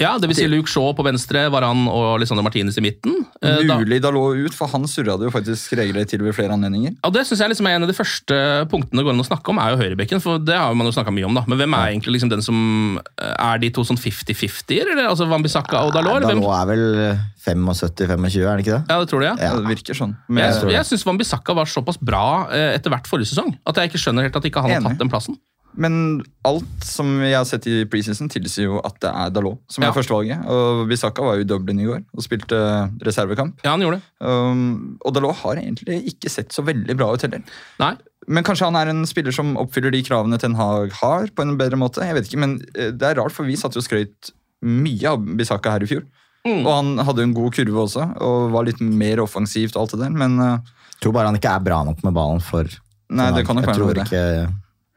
[0.01, 3.27] Ja, det vil si Luke Shaw på venstre, Varan og Lisandro Martinez i midten.
[3.43, 6.33] Eh, da- Mulig da lå ut, for han surra det jo faktisk regelrett til ved
[6.35, 6.95] flere anledninger.
[7.05, 8.39] Ja, det synes jeg liksom er en av de første
[8.73, 10.23] punktene det går an å snakke om, er jo høyrebekken.
[10.25, 11.45] For det har man jo mye om, da.
[11.47, 14.93] Men hvem er egentlig liksom den som eh, Er de to sånn 50-50-er?
[14.97, 16.23] Eller altså Wambisaka og Dalot?
[16.23, 18.85] Dalot er vel 75-25, er det ikke det?
[18.89, 19.37] Ja, det tror du, ja.
[19.39, 19.55] Ja.
[19.59, 20.17] Det virker sånn.
[20.31, 23.91] Jeg, jeg, jeg syns Wambisaka var såpass bra eh, etter hvert forrige sesong at jeg
[23.93, 25.37] ikke skjønner helt at ikke han har tatt den plassen.
[25.75, 29.85] Men alt som jeg har sett i preseason, tilsier jo at det er Dalot som
[29.85, 29.91] Ja.
[29.91, 30.45] er førstevalget.
[30.53, 32.59] Og Bisaka var jo i Dublin i går og spilte
[33.03, 33.61] reservekamp.
[33.65, 34.07] Ja, han gjorde det.
[34.21, 37.43] Um, og Dalot har egentlig ikke sett så veldig bra ut heller.
[37.81, 37.95] Nei.
[38.29, 41.57] Men kanskje han er en spiller som oppfyller de kravene Ten Hag har, på en
[41.59, 42.05] bedre måte.
[42.07, 44.31] Jeg vet ikke, men eh, det er rart, for vi satt jo skrøyt
[44.63, 46.05] mye av Bisaka her i fjor.
[46.47, 46.61] Mm.
[46.67, 50.01] Og han hadde en god kurve også, og var litt mer offensivt og alt det
[50.05, 50.59] der, men uh,
[50.97, 52.67] Jeg tror bare han ikke er bra nok med ballen for
[53.13, 54.07] Nei, det kan nok være noe med det.
[54.07, 54.53] ikke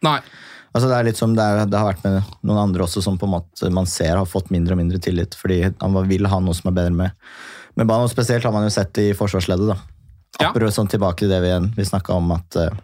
[0.05, 0.19] Nei.
[0.75, 3.15] Altså Det er litt som det, er, det har vært med noen andre også, som
[3.19, 5.38] på en måte man ser har fått mindre og mindre tillit.
[5.39, 7.13] Fordi han vil ha noe som er bedre med,
[7.79, 8.09] med banen.
[8.09, 9.71] og Spesielt har man jo sett i forsvarsleddet.
[9.71, 9.77] da.
[10.41, 10.49] Ja.
[10.49, 12.75] Apropos sånn tilbake til det vi, vi snakka om, at, eh,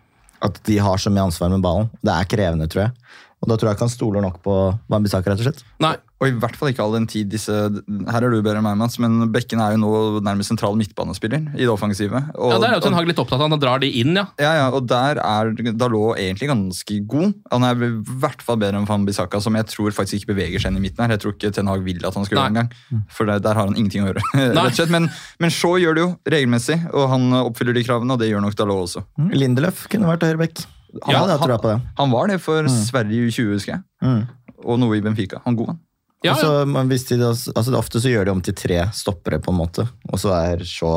[0.48, 1.92] at de har så mye ansvar med ballen.
[2.00, 3.12] Det er krevende, tror jeg.
[3.42, 4.56] Og da tror jeg ikke han stoler nok på
[4.94, 5.66] Wambisaka, rett og slett.
[5.84, 5.98] Nei.
[6.22, 8.76] Og i hvert fall ikke all den tid disse Her er du bedre enn meg,
[8.78, 12.22] Mats, men Bekken er jo nå nærmest sentral midtbanespiller i det offensive.
[12.38, 14.28] Og, Ja, Der er jo Ten Hag litt opptatt av han drar de inn, ja.
[14.38, 17.34] Ja, ja, og der er Dalot egentlig ganske god.
[17.52, 17.90] Han er i
[18.22, 20.86] hvert fall bedre enn Van Bissaka, som jeg tror faktisk ikke beveger seg inn i
[20.86, 21.16] midten her.
[21.18, 23.06] Jeg tror ikke Ten Hag vil at han skal gjøre det engang.
[23.10, 24.22] For der, der har han ingenting å gjøre.
[24.54, 24.94] rett og slett.
[24.94, 25.10] Men,
[25.42, 28.56] men Shaw gjør det jo regelmessig, og han oppfyller de kravene, og det gjør nok
[28.62, 29.06] Dalot også.
[29.34, 30.66] Lindeløf kunne vært høyrebekk.
[31.06, 31.82] Han Ja, han- på det.
[31.98, 33.82] Han var det for Sverige i 20, husker jeg.
[34.04, 34.28] Mm.
[34.66, 35.42] Og noe i Benfica.
[35.46, 35.80] Han god, han.
[36.22, 36.36] Ja, ja.
[36.38, 39.88] så, hvis de, altså Ofte så gjør de om til tre stoppere, på en måte.
[40.12, 40.92] Og så er så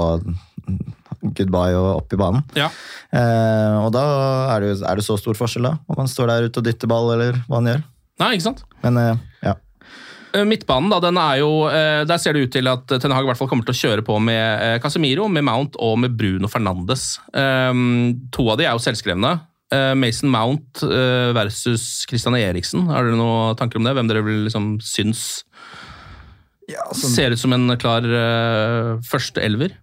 [1.24, 2.44] goodbye og opp i banen.
[2.58, 2.68] ja.
[3.14, 4.04] Eh, og da
[4.54, 5.76] er det, jo, er det så stor forskjell, da?
[5.88, 7.84] Om han står der ute og dytter ball, eller hva han gjør.
[8.20, 8.64] Nei, ikke sant?
[8.84, 9.54] Men eh, ja.
[10.34, 13.24] Eh, Midtbanen da, den er jo, eh, der ser det ut til at Ten Hag
[13.24, 16.16] i hvert fall kommer til å kjøre på med eh, Casemiro, med Mount og med
[16.18, 17.20] Bruno Fernandes.
[17.30, 19.36] Um, to av de er jo selvskrevne.
[19.74, 22.86] Eh, Mason Mount eh, versus Christian Eriksen.
[22.90, 23.94] Har dere noen tanker om det?
[23.96, 25.44] Hvem dere vil liksom syns
[26.70, 29.74] Ja, altså, ser ut som en klar uh, første elver?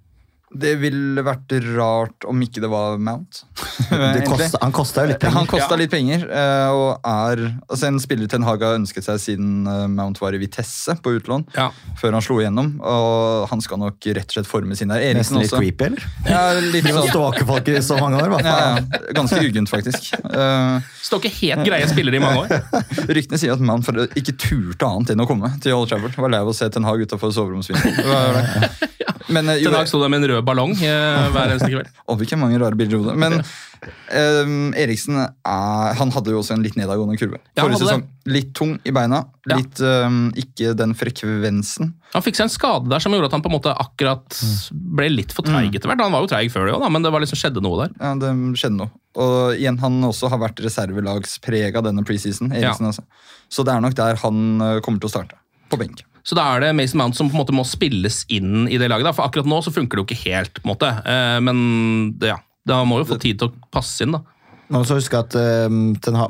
[0.53, 3.43] Det ville vært rart om ikke det var Mount.
[3.91, 4.47] Det egentlig.
[4.61, 5.35] han kosta jo litt penger.
[5.35, 5.77] Han kosta Ja.
[5.81, 9.85] litt penger, eh, og er altså en spiller Ten Hag har ønsket seg siden eh,
[9.91, 11.69] Mount var i Vitesse på utlån, Ja.
[11.99, 12.69] før han slo igjennom.
[12.83, 14.99] Og han skal nok rett og slett forme sin der.
[15.03, 15.59] Eriksen Nesten litt også.
[15.59, 16.05] creepy, eller?
[16.27, 17.09] Ja, litt sånn.
[17.09, 18.87] stalkerfolk i så mange år, hva faen?
[18.91, 20.11] ja, ganske uggent, faktisk.
[20.23, 22.83] Eh, Står ikke helt greie spillere i mange år.
[23.17, 26.15] ryktene sier at Mount ikke turte annet enn å komme til Old Trafford.
[26.15, 28.89] Var lei av å se Ten Hag utafor soveromsvinduet.
[29.31, 29.47] Det det.
[29.47, 31.91] Men, jo, Ten Hag sto der med en rød ballong eh, hver eneste kveld.
[32.07, 33.15] Å, hvilke mange rare bilder i hodet.
[33.21, 37.39] Men ehm, Eriksen er, han hadde jo også en litt nedadgående kurve.
[37.55, 38.05] Ja, Forrige sesong.
[38.31, 39.23] Litt tung i beina.
[39.49, 39.57] Ja.
[39.57, 39.79] Litt
[40.37, 41.95] Ikke den frekvensen.
[42.11, 44.37] Han fikk seg en skade der som gjorde at han på en måte akkurat
[44.71, 46.03] ble litt for treig etter hvert.
[46.03, 47.95] Han var jo treig før det òg, men det var liksom skjedde noe der.
[47.97, 48.93] Ja, det skjedde noe.
[49.21, 52.51] Og igjen, han også har vært reservelagsprega denne preseason.
[52.53, 53.07] Eriksen, altså.
[53.51, 54.45] Så det er nok der han
[54.83, 55.39] kommer til å starte.
[55.71, 56.03] På benk.
[56.27, 58.91] Så da er det Mason Mount som på en måte må spilles inn i det
[58.91, 59.07] laget.
[59.07, 60.91] da, For akkurat nå så funker det jo ikke helt, på en måte.
[61.01, 61.57] Eh, men
[62.21, 64.23] ja, da må jo få tid til å passe inn, da.
[64.71, 65.67] Man må huske at eh,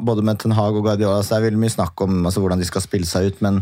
[0.01, 2.61] Både med Ten Hag og Guardiola så er det veldig mye snakk om altså, hvordan
[2.61, 3.61] de skal spille seg ut, men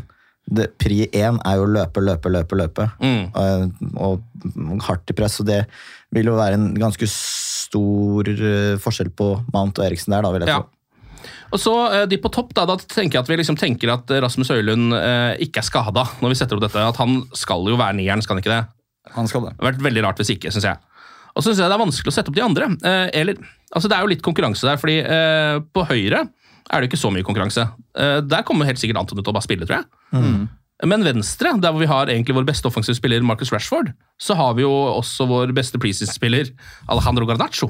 [0.50, 2.58] det, pri én er jo løpe, løpe, løpe.
[2.58, 2.88] løpe.
[3.04, 3.30] Mm.
[4.02, 4.24] Og,
[4.56, 5.38] og hardt i press.
[5.44, 5.60] Og det
[6.16, 10.46] vil jo være en ganske stor eh, forskjell på Mount og Eriksen der, da, vil
[10.46, 10.64] jeg Ja.
[11.54, 14.12] Og så eh, de på topp, da, da tenker jeg at vi liksom tenker at
[14.26, 16.84] Rasmus Høylund eh, ikke er skada når vi setter opp dette.
[16.94, 18.64] At han skal jo være nieren, skal han ikke det?
[19.16, 19.56] Han skal det.
[19.58, 20.78] Det har vært veldig rart hvis ikke, syns jeg.
[21.36, 22.70] Og så syns jeg det er vanskelig å sette opp de andre.
[22.84, 23.40] Eh, eller,
[23.72, 26.26] altså Det er jo litt konkurranse der, fordi eh, på høyre
[26.70, 27.66] er det ikke så mye konkurranse.
[27.98, 29.90] Eh, der kommer helt sikkert Anton ut å bare spille, tror jeg.
[30.88, 33.90] Men venstre, der hvor vi har egentlig vår beste offensive spiller, Marcus Rashford,
[34.22, 36.54] så har vi jo også vår beste preseason-spiller,
[36.88, 37.68] Alejandro Garnaccio.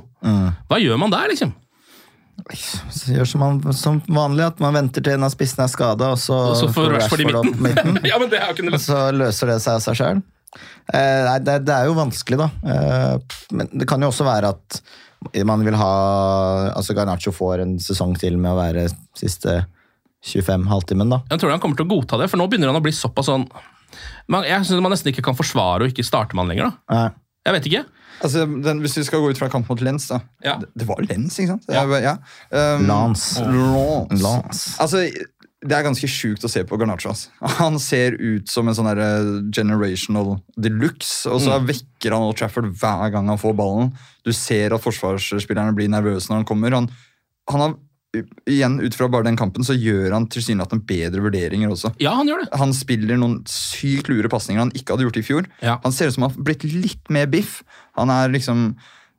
[0.69, 1.55] Hva gjør man der, liksom?
[2.93, 6.11] Så gjør som, man, som vanlig, at man venter til en av spissene er skada,
[6.15, 7.99] og så, Og så får Rashford i opp midten.
[8.09, 10.21] ja, Og så løser det seg av seg sjøl.
[10.89, 12.49] Eh, nei, det, det er jo vanskelig, da.
[12.65, 14.81] Eh, men det kan jo også være at
[15.43, 15.89] man vil ha
[16.71, 18.85] Altså Garnaccio får en sesong til med å være
[19.19, 19.57] siste
[20.25, 21.21] 25 halvtimen, da.
[21.31, 23.29] Jeg tror han kommer til å godta det, for nå begynner han å bli såpass
[23.29, 23.45] sånn
[24.31, 26.71] man, Jeg syns man nesten ikke kan forsvare å ikke starte med han lenger.
[26.71, 26.95] da.
[26.95, 27.09] Nei.
[27.47, 27.85] Jeg vet ikke.
[28.21, 30.19] Altså, den, hvis vi skal gå ut fra kamp mot Lens, da.
[30.43, 30.57] Ja.
[30.61, 31.67] Det, det var Lens, ikke sant?
[31.71, 31.83] Ja.
[32.03, 32.15] ja.
[32.51, 33.43] Um, Lance.
[33.45, 34.23] Lance.
[34.23, 34.63] Lance.
[34.83, 35.03] Altså,
[35.59, 37.11] det er ganske sjukt å se på Garnaccio.
[37.59, 39.07] Han ser ut som en sånn de
[39.55, 41.67] generational deluxe, og så Mm.
[41.67, 43.91] vekker han Old Trafford hver gang han får ballen.
[44.23, 46.71] Du ser at forsvarsspillerne blir nervøse når han kommer.
[46.77, 46.87] Han,
[47.51, 47.75] han har,
[48.49, 51.93] igjen, Ut fra bare den kampen så gjør han tilsynelatende bedre vurderinger også.
[52.01, 52.51] Ja, han gjør det.
[52.57, 55.49] Han spiller noen sykt lure pasninger han ikke hadde gjort i fjor.
[55.65, 55.77] Ja.
[55.83, 57.59] Han ser ut som han har blitt litt mer biff.
[57.99, 58.71] Han er liksom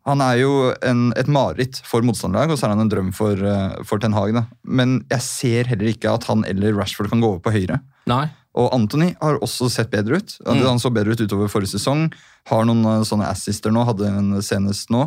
[0.09, 0.53] han er jo
[0.87, 4.17] en, et mareritt for motstanderlag, og så er han en drøm for, eh, for Ten
[4.17, 4.33] Hag.
[4.33, 4.47] Da.
[4.65, 7.83] Men jeg ser heller ikke at han eller Rashford kan gå over på høyre.
[8.11, 8.25] Nei.
[8.59, 10.33] Og Anthony har også sett bedre ut.
[10.47, 10.65] Mm.
[10.65, 12.09] Han så bedre ut utover forrige sesong.
[12.51, 15.05] Har noen eh, sånne assister nå, hadde en senest nå.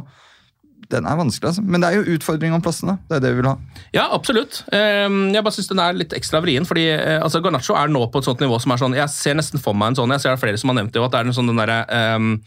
[0.94, 1.64] Den er vanskelig, altså.
[1.66, 2.98] Men det er jo utfordring om plassene.
[3.10, 3.56] Det er det vi vil ha.
[3.96, 4.62] Ja, absolutt.
[4.76, 8.06] Ehm, Jeg bare synes den er litt ekstra vrien, fordi eh, altså, Garnaccio er nå
[8.14, 10.22] på et sånt nivå som er sånn Jeg ser nesten for meg en sånn, jeg
[10.24, 11.82] ser det er flere som har nevnt det, at det er en sånn den derre
[12.18, 12.38] um,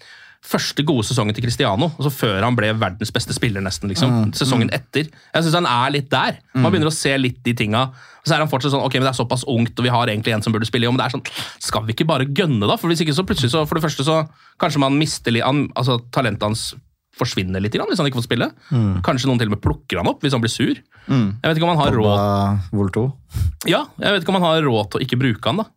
[0.46, 3.90] første gode sesongen til Cristiano, altså før han ble verdens beste spiller, nesten.
[3.90, 5.08] liksom, Sesongen etter.
[5.10, 6.38] Jeg syns han er litt der.
[6.54, 7.88] Man begynner å se litt de tinga.
[8.26, 10.34] Så er han fortsatt sånn ok, men det er såpass ungt, og vi har egentlig
[10.36, 10.86] en som burde spille.
[10.86, 11.26] jo, Men det er sånn,
[11.62, 12.76] skal vi ikke bare gønne, da?
[12.78, 14.20] For hvis ikke så plutselig så, For det første så
[14.62, 16.74] kanskje man mister litt altså Talentet hans
[17.16, 18.50] forsvinner litt hvis han ikke får spille.
[19.06, 20.74] Kanskje noen til og med plukker han opp hvis han blir sur.
[20.76, 23.06] Jeg vet ikke om han har råd Vol 2.
[23.70, 25.68] Ja, jeg vet ikke om han har råd til å ikke bruke han, da.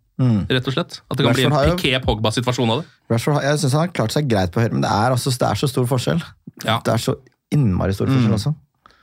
[0.49, 0.99] Rett og slett.
[1.09, 2.87] At det kan bli en Rashford har jo- Piqué Pogba-situasjon av det.
[3.09, 5.47] Rashford, jeg syns han har klart seg greit på høyre, men det er, altså, det
[5.47, 6.19] er så stor forskjell.
[6.65, 6.79] Ja.
[6.83, 7.15] Det er så
[7.55, 8.55] innmari stor forskjell også.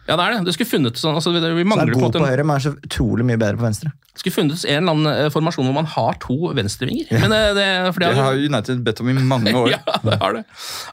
[0.06, 0.46] Ja, det er det.
[0.46, 2.64] Det skulle funnet sånn, altså, vi mangler Så er god på på høyre, men er
[2.64, 3.90] så utrolig mye bedre på venstre.
[4.16, 7.10] Det skulle funnet en eller annen eh, formasjon hvor man har to venstrevinger.
[7.24, 9.68] Men eh, det, for det Det har har United bedt om i mange år.
[9.74, 10.44] ja, det har det.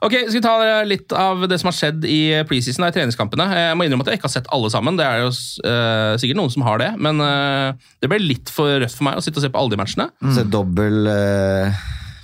[0.03, 3.47] Ok, Skal vi ta eh, litt av det som har skjedd i preseason, i treningskampene?
[3.53, 4.99] Jeg må innrømme at jeg ikke har sett alle sammen.
[4.99, 6.91] Det er jo uh, sikkert noen som har det.
[6.97, 7.71] Men uh,
[8.03, 10.09] det ble litt for røft for meg å sitte og se på alle de matchene.
[10.33, 11.83] Så dobbel eh,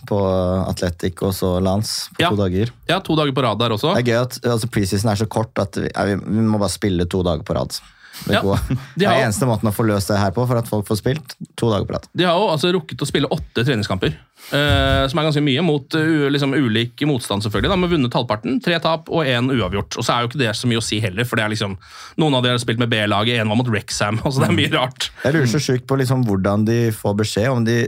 [0.09, 0.17] på
[0.65, 2.33] Atletic og så Lance på Ja.
[2.33, 2.73] to dager.
[2.89, 3.93] Ja, To dager på rad der også.
[3.95, 7.05] Det er gøy at altså, preseason er så kort at vi, vi, må bare spille
[7.09, 7.79] to dager på rad.
[8.25, 10.67] Det, Ja, de det er eneste måten å få løst det her på, for at
[10.67, 12.07] folk får spilt to dager på rad.
[12.17, 14.11] De har jo altså rukket å spille åtte treningskamper,
[14.51, 17.71] eh, som er ganske mye, mot uh, liksom, ulik motstand, selvfølgelig.
[17.71, 20.01] De har vunnet halvparten, tre tap og én uavgjort.
[20.01, 21.77] Og så er jo ikke det så mye å si heller, for det er liksom,
[22.19, 24.73] noen av de har spilt med B-laget, én var mot Rexham, altså det er mye
[24.75, 25.11] rart.
[25.23, 27.81] Jeg lurer så sjukt på liksom, hvordan de får beskjed, om de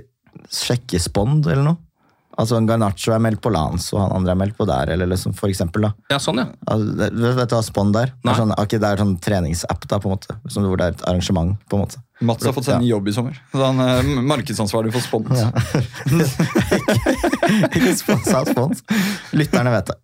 [0.51, 1.90] sjekker spond eller noe.
[2.41, 5.11] Altså en Garnaccio er meldt på Lance, og han andre er meldt på der, eller
[5.11, 5.85] liksom, for eksempel.
[5.85, 6.15] da.
[6.15, 6.47] Ja, sånn, ja.
[6.65, 8.15] Altså, det, vet du hva spond er?
[8.17, 10.39] Det er sånn, okay, det er sånn treningsapp, da, på en måte.
[10.49, 12.01] Som, hvor det er et arrangement, på en måte.
[12.21, 12.81] Mats har fått seg ja.
[12.83, 13.37] ny jobb i sommer.
[13.49, 15.31] Så han er markedsansvarlig for Spont.
[17.75, 18.83] Ikke sponsa spons.
[19.33, 19.97] Lytterne vet det.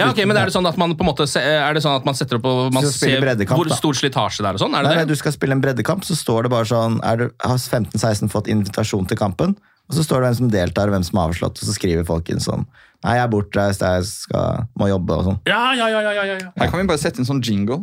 [0.00, 2.06] Ja, ok, men Er det sånn at man på en måte er det sånn at
[2.08, 4.56] man setter opp og man ser hvor stor slitasje det er?
[4.56, 4.72] og sånn?
[4.72, 5.12] Er Nei, det nei, det?
[5.12, 8.48] du skal spille en breddekamp, så står det bare sånn er du, Har 15-16 fått
[8.48, 9.52] invitasjon til kampen?
[9.90, 12.30] Og så står det hvem som deltar, hvem som har avslått, og så skriver folk
[12.30, 12.62] inn sånn
[13.00, 15.36] Nei, jeg er bortreist, jeg skal, må jobbe og sånn.
[15.48, 16.50] Ja, ja, ja, ja, ja, ja.
[16.60, 17.78] Her kan vi bare sette inn sånn jingle.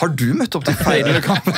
[0.00, 1.50] Har du møtt opp til feil kamp?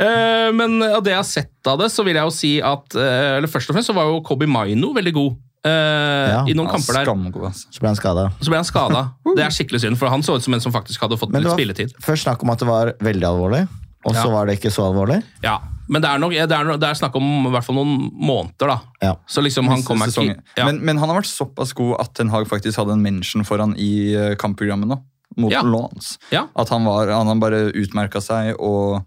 [0.00, 2.96] Eh, men av det jeg har sett av det, så vil jeg jo si at
[2.96, 5.34] eh, eller Først og fremst så var jo Kobi Maino veldig god
[5.68, 7.08] eh, i noen Ja, kamper der.
[7.08, 7.68] Skamgod, altså.
[7.74, 8.24] Så ble han skada.
[8.40, 9.02] Så ble han skada.
[9.36, 11.50] Det er skikkelig synd, for han så ut som en som faktisk hadde fått litt
[11.52, 11.94] spilletid.
[12.02, 13.66] først snakk om at det var veldig alvorlig,
[14.08, 15.20] og så var det ikke så alvorlig.
[15.44, 15.58] Ja,
[15.90, 18.70] Men det er, nok, det, er, det er snakk om i hvert fall noen måneder,
[18.70, 18.76] da.
[19.02, 19.14] Ja.
[19.26, 20.66] Så liksom han kommer ikke ja.
[20.68, 23.74] Men, men han har vært såpass god at Ten Hag faktisk hadde en mention foran
[23.74, 25.00] i eh, kampprogrammet nå.
[25.40, 25.64] Mot Ja.
[25.66, 26.14] Lens.
[26.34, 26.44] Ja.
[26.58, 29.02] At han, var, han bare utmerka seg og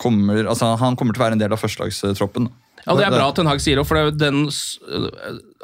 [0.00, 2.50] kommer, altså, han kommer til å være en del av førstelagstroppen.
[2.86, 4.44] Ja, Det er bra at Ten Hag sier det, for det er den,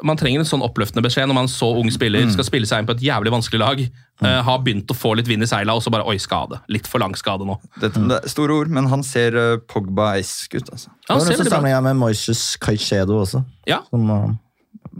[0.03, 2.89] man trenger en sånn oppløftende beskjed når man så ung spiller skal spille seg inn
[2.89, 3.83] på et jævlig vanskelig lag.
[4.23, 6.59] eh, har begynt å få litt vind i seila, og så bare oi, skade.
[6.71, 7.55] Litt for lang skade nå.
[7.81, 10.69] Dette, det er store ord, men han ser uh, Pogba-esk ut.
[10.69, 10.91] altså.
[10.91, 11.53] Ja, Det han var veldig bra ut.
[11.55, 14.29] sammenligna med Moises Caicedo også, Ja, som uh,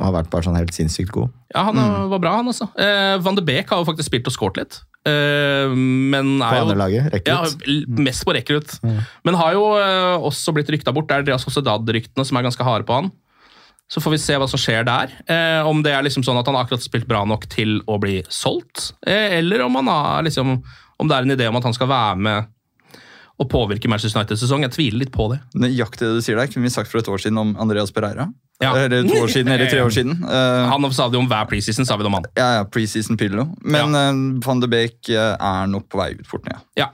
[0.01, 1.31] har vært bare sånn helt sinnssykt god.
[1.53, 2.09] ja han mm.
[2.15, 2.69] var bra, han altså.
[2.79, 4.79] Eh, Van de Beek har jo faktisk spilt og skåret litt.
[5.05, 8.77] Eh, men På er jo andre laget, rekker Ja, l- mest på rekrutt.
[9.27, 11.09] Men har jo eh, også blitt rykta bort.
[11.09, 13.11] Det er Andreas Sociedad-ryktene som er ganske harde på han.
[13.91, 15.11] Så får vi se hva som skjer der.
[15.27, 17.99] Eh, om det er liksom sånn at han akkurat har spilt bra nok til å
[18.01, 20.55] bli solgt, eh, eller om, han har, liksom,
[20.99, 22.47] om det er en idé om at han skal være med
[23.43, 24.61] og påvirke Manchester United-sesong.
[24.63, 25.41] Jeg tviler litt på det.
[25.57, 28.29] Nøyaktig det du sier der, kunne vi sagt for et år siden om Andreas Pereira.
[28.61, 28.69] Ja.
[28.77, 30.17] Eller to år siden, eller tre år siden.
[30.23, 32.27] Eh, Han sa det om hver preseason, sa vi det om han.
[32.37, 33.47] ja, ja, preseason pillo.
[33.65, 34.11] Men eh,
[34.45, 36.59] van de Beek eh, er nok på vei ut fort ja.
[36.79, 36.89] Ja.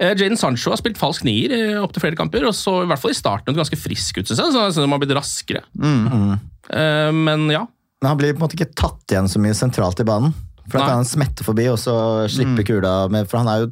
[0.00, 2.88] Eh, Jaden Sancho har spilt falsk nier eh, opp til flere kamper, og så i
[2.90, 4.72] hvert fall i starten ut ganske frisk ut, synes jeg.
[4.74, 5.62] Så han har blitt raskere.
[5.76, 7.66] Eh, men ja.
[8.02, 10.34] Men han blir på en måte ikke tatt igjen så mye sentralt i banen.
[10.66, 10.88] For da Nei.
[10.90, 11.94] kan han smette forbi og så
[12.32, 13.68] slippe kula med For han er jo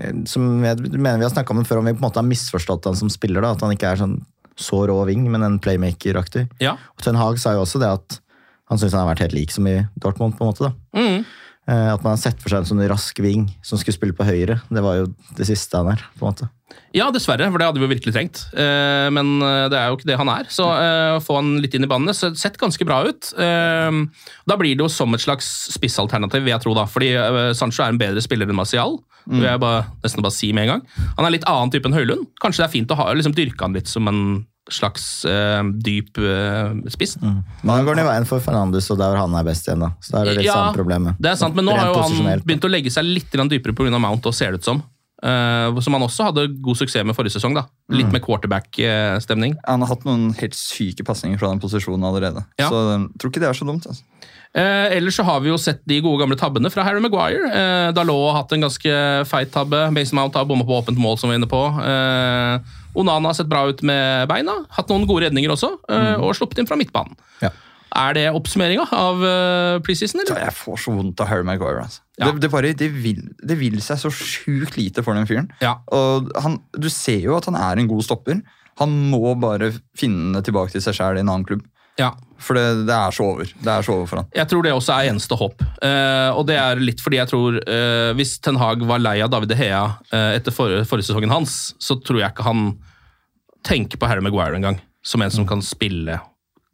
[0.00, 2.22] eh, som jeg mener vi har snakket om det før, om vi på en måte
[2.22, 3.44] har misforstått han som spiller.
[3.44, 4.16] da, At han ikke er sånn
[4.58, 6.48] så rå ving, men en playmaker-aktig.
[6.62, 6.76] ja.
[6.96, 8.20] Og Ten Hag sa jo også det at
[8.68, 10.36] han syns han har vært helt lik som i Dortmund.
[10.36, 10.72] på en måte da.
[10.98, 11.24] Mm.
[11.68, 14.24] Eh, At man har sett for seg en sånn rask ving som skulle spille på
[14.24, 14.60] høyre.
[14.72, 16.04] Det var jo det siste han er.
[16.18, 16.48] på en måte.
[16.96, 18.40] Ja, dessverre, for det hadde vi virkelig trengt.
[18.56, 20.48] Eh, men eh, det er jo ikke det han er.
[20.52, 23.30] Så å få han litt inn i banene så sett ganske bra ut.
[23.36, 26.74] Da blir det jo som et slags spissalternativ, vil jeg tro.
[26.76, 27.12] da, Fordi
[27.56, 28.98] Sancho er en bedre spiller enn Martial.
[29.28, 30.84] Det vil jeg bare, nesten bare si med en gang.
[31.18, 32.28] Han er litt annen type enn Høylund.
[32.40, 34.22] Kanskje det er fint å ha, liksom, dyrke han litt som en
[34.72, 37.16] slags uh, dyp uh, spiss.
[37.20, 39.84] Men han går ned i veien for Fernandes, og der han er best igjen.
[39.86, 39.94] da.
[40.04, 41.18] Så da er det litt Ja, samme problemet.
[41.18, 43.98] Det er sant, men nå har jo han begynt å legge seg litt dypere pga.
[43.98, 44.82] Mount, og ser det ut som.
[45.18, 47.56] Uh, som han også hadde god suksess med forrige sesong.
[47.56, 47.66] da.
[47.90, 49.56] Litt med quarterback-stemning.
[49.66, 52.44] Han har hatt noen helt syke pasninger fra den posisjonen allerede.
[52.60, 52.70] Ja.
[52.70, 53.88] Så jeg tror ikke det er så dumt.
[53.88, 54.04] altså.
[54.56, 57.50] Eh, ellers så har vi jo sett de gode gamle tabbene fra Harry Maguire.
[57.52, 58.94] Eh, Dalot har hatt en ganske
[59.28, 59.88] feit tabbe.
[59.92, 61.60] Mason Mount har bomma på åpent mål, som vi er inne på.
[61.84, 64.60] Eh, Onana har sett bra ut med beina.
[64.74, 67.18] Hatt noen gode redninger også, eh, og sluppet inn fra midtbanen.
[67.42, 67.52] Ja.
[67.98, 70.42] Er det oppsummeringa av uh, preseason, eller?
[70.44, 71.86] jeg får så vondt av Harry Maguire.
[71.86, 72.02] Altså.
[72.18, 72.28] Ja.
[72.28, 75.48] Det, det, bare, det, vil, det vil seg så sjukt lite for den fyren.
[75.64, 75.78] Ja.
[75.94, 78.42] Og han, du ser jo at han er en god stopper.
[78.82, 81.64] Han må bare finne tilbake til seg sjæl i en annen klubb.
[81.98, 82.14] Ja.
[82.38, 83.48] For det, det er så over.
[83.50, 84.28] Det er så over for han.
[84.36, 85.62] Jeg tror det også er eneste håp.
[85.82, 89.32] Eh, og det er litt fordi jeg tror eh, Hvis Ten Hag var lei av
[89.32, 89.80] David De Hea
[90.14, 92.68] eh, etter forrige, forrige sesongen hans, så tror jeg ikke han
[93.66, 94.78] tenker på Harry Maguire engang.
[95.02, 96.20] Som en som kan spille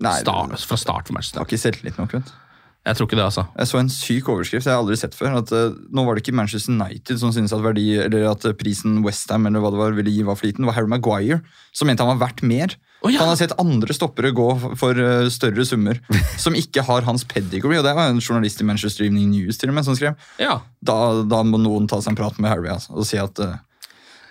[0.05, 1.41] Nei, start, fra start for Manchester.
[1.41, 2.13] har ikke selvtillit nok.
[2.19, 2.37] vet du.
[2.85, 3.47] Jeg tror ikke det, altså.
[3.57, 5.38] Jeg så en syk overskrift jeg har aldri sett før.
[5.40, 8.99] at uh, Nå var det ikke Manchester United som syntes at, verdi, eller at prisen
[9.07, 10.66] Westham eller hva det var, ville gi var for liten.
[10.66, 11.38] Det var Harry Maguire
[11.73, 12.77] som mente han var verdt mer.
[13.05, 13.20] Oh, ja.
[13.20, 14.49] Han har sett andre stoppere gå
[14.81, 15.99] for- eh, større summer
[16.44, 17.81] som ikke har hans pedigree.
[17.81, 20.16] Og det var en journalist i Manchester Evening News til og med som skrev.
[20.40, 20.59] Ja.
[20.85, 23.57] Da, da må noen ta seg en prat med Harry altså, og si at uh,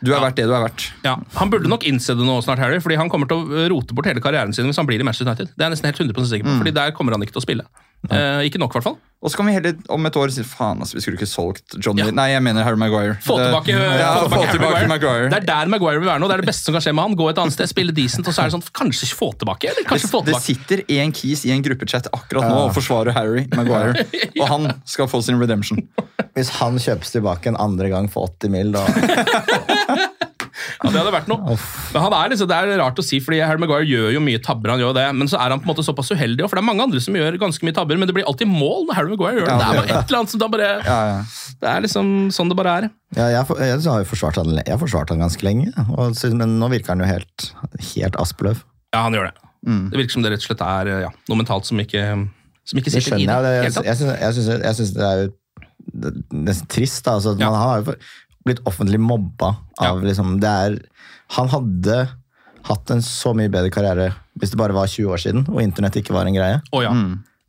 [0.03, 0.89] du er verdt det du er verdt.
[1.05, 1.13] ja.
[1.39, 4.09] Han burde nok innse det nå snart, Harry, fordi han kommer til å rote bort
[4.09, 5.53] hele karrieren sin hvis han blir i Manchester United.
[5.55, 7.45] Det er jeg nesten helt 100 sikker på, fordi der kommer han ikke til å
[7.45, 7.65] spille.
[8.11, 8.97] Eh, ikke nok, i hvert fall.
[9.23, 11.77] Og så kan vi heller om et år si faen, altså, vi skulle ikke solgt
[11.79, 12.09] Johnny Ja.
[12.11, 13.13] Nei, jeg mener Harry Maguire.
[13.23, 15.29] Få Det- tilbake, ja, få få tilbake Maguire.
[15.31, 16.27] Det er der Maguire vil være nå.
[16.27, 17.15] Det er det beste som kan skje med han.
[17.15, 19.69] Gå et annet sted, spille decent, og så er det sånn Kanskje ikke få tilbake?
[19.71, 20.43] Eller kanskje få tilbake.
[20.43, 23.95] det sitter en kis i en gruppechat akkurat nå og forsvarer Harry Maguire.
[24.41, 25.79] Og han skal få sin redemption.
[26.35, 28.83] Hvis han kjøpes tilbake en andre gang for 80 mil, da
[30.84, 31.56] Ja, det hadde vært noe.
[31.93, 34.41] Men han er liksom, Det er rart å si, fordi Harry Maguire gjør jo mye
[34.43, 36.63] tabber, han gjør det, men så er han på en måte såpass uheldig, for det
[36.63, 39.13] er mange andre som gjør ganske mye tabber, men det blir alltid mål når Harry
[39.13, 39.54] Maguire gjør det.
[39.54, 41.17] Ja, Det er bare et eller annet som da bare Ja, ja.
[41.63, 42.89] Det er liksom sånn det bare er.
[43.15, 46.17] Ja, jeg, for- jeg, har jo forsvart han, jeg har forsvart han ganske lenge, og,
[46.39, 47.49] men nå virker han jo helt,
[47.93, 48.63] helt Aspeløv.
[48.93, 49.38] Ja, han gjør det.
[49.63, 49.84] Mm.
[49.91, 52.02] Det virker som det rett og slett er ja, noe mentalt som ikke,
[52.67, 53.38] som ikke sitter i det.
[53.38, 53.71] jeg.
[53.71, 55.32] Jeg, jeg, synes, jeg, jeg synes det er
[56.34, 57.04] nesten trist.
[57.06, 57.49] da, altså, Ja.
[57.49, 57.95] Man har jo
[58.47, 60.77] blitt offentlig mobba av liksom, det er,
[61.38, 61.99] Han hadde
[62.67, 65.95] hatt en så mye bedre karriere hvis det bare var 20 år siden og internett
[65.99, 66.60] ikke var en greie.
[66.73, 66.91] Oh, ja.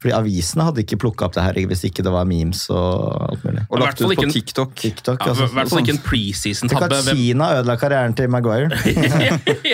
[0.05, 3.45] Fordi avisene hadde ikke plukka opp det her hvis ikke det var memes og alt
[3.47, 3.63] mulig.
[3.71, 4.75] Og lagt ut på en- TikTok.
[4.77, 6.99] TikTok, Ja, altså, I hvert fall ikke en preseason-tabbe.
[6.99, 8.69] at Kina ødela karrieren til Maguire.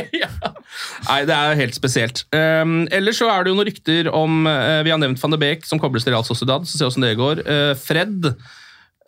[1.09, 2.23] Nei, det er helt spesielt.
[2.31, 5.41] Um, ellers så er det jo noen rykter om uh, Vi har nevnt van de
[5.43, 6.63] Beek, som kobles til Real Sociedad.
[6.69, 7.43] Så ser vi åssen det går.
[7.47, 8.31] Uh, Fred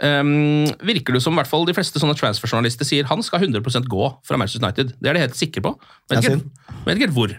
[0.02, 3.88] um, virker det som i hvert fall de fleste sånne transferjournalister sier han skal 100%
[3.90, 4.94] gå fra Manchester United.
[5.00, 5.74] Det er de helt sikre på.
[6.10, 7.36] Vet ikke, helt- vet ikke hvor.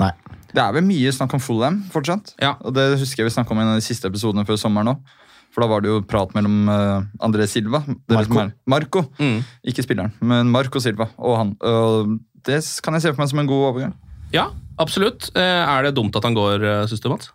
[0.00, 0.12] Nei.
[0.52, 2.34] Det er vel mye snakk om Fulham fortsatt.
[2.42, 2.54] Ja.
[2.60, 4.92] Og det husker jeg vi snakka om i en av de siste episodene før sommeren
[4.94, 5.02] òg.
[5.52, 8.38] For da var det jo prat mellom uh, André Silva Marco.
[8.40, 9.02] er- Marco.
[9.20, 9.42] Mm.
[9.68, 11.50] Ikke spilleren, men Marco Silva og han.
[11.60, 13.92] Og det kan jeg se for meg som en god overgang.
[14.32, 14.46] Ja,
[14.80, 15.28] absolutt.
[15.36, 17.28] Uh, er det dumt at han går, uh, syns du, Mats?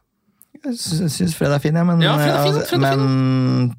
[0.65, 3.75] Jeg sy- syns Fred er fin, jeg, men Ja, Fred er fin, Fred er men,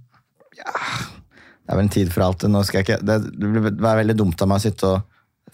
[0.58, 2.48] ja, Det er vel en tid for alt.
[2.48, 5.06] Nå skal jeg ikke, det, det vil være veldig dumt av meg å sitte og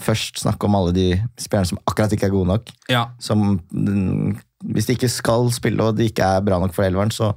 [0.03, 1.07] først snakke om alle de
[1.39, 2.73] spillerne som akkurat ikke er gode nok.
[2.91, 3.05] Ja.
[3.23, 4.35] Som, mm,
[4.75, 7.33] hvis de ikke skal spille og de ikke er bra nok for elveren, så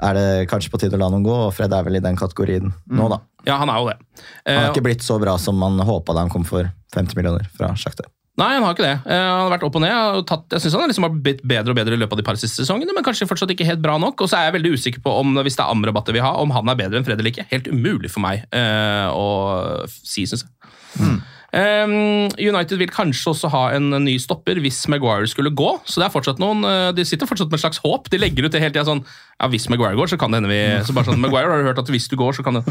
[0.00, 2.18] er det kanskje på tide å la noen gå, og Fred er vel i den
[2.18, 3.20] kategorien nå, da.
[3.46, 3.98] Ja, han er jo det.
[4.46, 6.66] Han har Uh, ikke blitt så bra som man håpa da han kom for
[6.96, 8.08] 50 millioner fra Shakhtar.
[8.36, 8.96] Nei, han har ikke det.
[9.08, 9.94] Eh, han har vært opp og ned.
[9.96, 12.26] og Tatt, jeg synes han liksom har blitt bedre og bedre i løpet av de
[12.26, 14.20] par siste sesongene, men kanskje fortsatt ikke helt bra nok.
[14.20, 16.52] Og så er jeg veldig usikker på om hvis det er Amrabat vi har om
[16.52, 17.48] han er bedre enn Fred eller ikke.
[17.52, 20.52] Helt umulig for meg eh, å si, syns jeg.
[21.00, 21.16] Eh,
[21.54, 25.68] United vil kanskje også ha en ny stopper hvis Maguire skulle gå.
[25.86, 28.10] Så det er fortsatt noen, eh, De sitter fortsatt med et slags håp.
[28.10, 29.04] De legger ut det hele tida sånn
[29.40, 31.66] Ja, hvis Maguire går, så kan det hende vi så bare sånn, Maguire har du
[31.68, 32.62] hørt at hvis du går, så kan det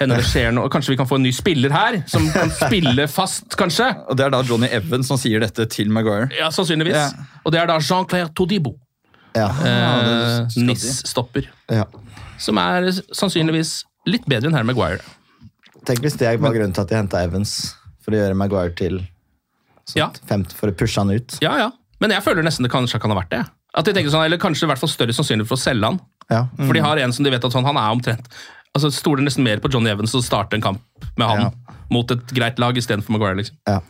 [0.00, 0.70] hende det skjer noe.
[0.72, 3.90] Kanskje vi kan få en ny spiller her, som kan spille fast, kanskje.
[4.08, 6.30] Og det er da Johnny Evans som sier dette til Maguire.
[6.38, 6.96] Ja, sannsynligvis.
[6.96, 7.10] Ja.
[7.44, 8.72] Og det er da Jean-Claire Todibo,
[9.36, 9.48] Ja.
[9.50, 11.48] eh, NIS-stopper.
[11.70, 11.84] ja.
[12.38, 15.00] som er sannsynligvis litt bedre enn herr Maguire.
[15.86, 17.74] Tenk hvis det var grunnen til at de henta Evans,
[18.04, 19.00] for å gjøre Maguire til
[19.88, 20.10] sånt, Ja.
[20.28, 21.38] femt, for å pushe han ut.
[21.42, 21.70] Ja, ja.
[22.00, 23.44] Men jeg føler nesten det kanskje kan ha vært det.
[23.74, 26.00] At de tenker sånn, Eller kanskje i hvert fall større sannsynlighet for å selge han.
[26.30, 26.46] Ja.
[26.56, 28.28] For de har en som de vet at sånn, han er omtrent
[28.74, 30.80] altså Stoler nesten mer på Johnny Evans og starte en kamp
[31.16, 31.50] med han Ja.
[31.92, 33.36] mot et greit lag istedenfor Maguire.
[33.36, 33.54] liksom.
[33.68, 33.80] Ja.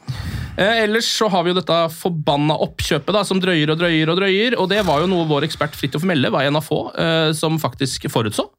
[0.59, 4.19] Eh, ellers så har vi jo dette forbanna oppkjøpet da, som drøyer og drøyer og
[4.19, 4.59] drøyer.
[4.61, 7.59] Og det var jo noe vår ekspert Fridtjof Melle var en av få eh, som
[7.59, 8.51] faktisk forutså.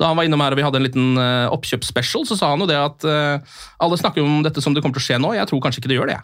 [0.00, 2.64] Da han var innom her og vi hadde en liten uh, oppkjøpsspecial, så sa han
[2.64, 5.34] jo det at uh, alle snakker om dette som det kommer til å skje nå.
[5.36, 6.20] Jeg tror kanskje ikke det gjør det.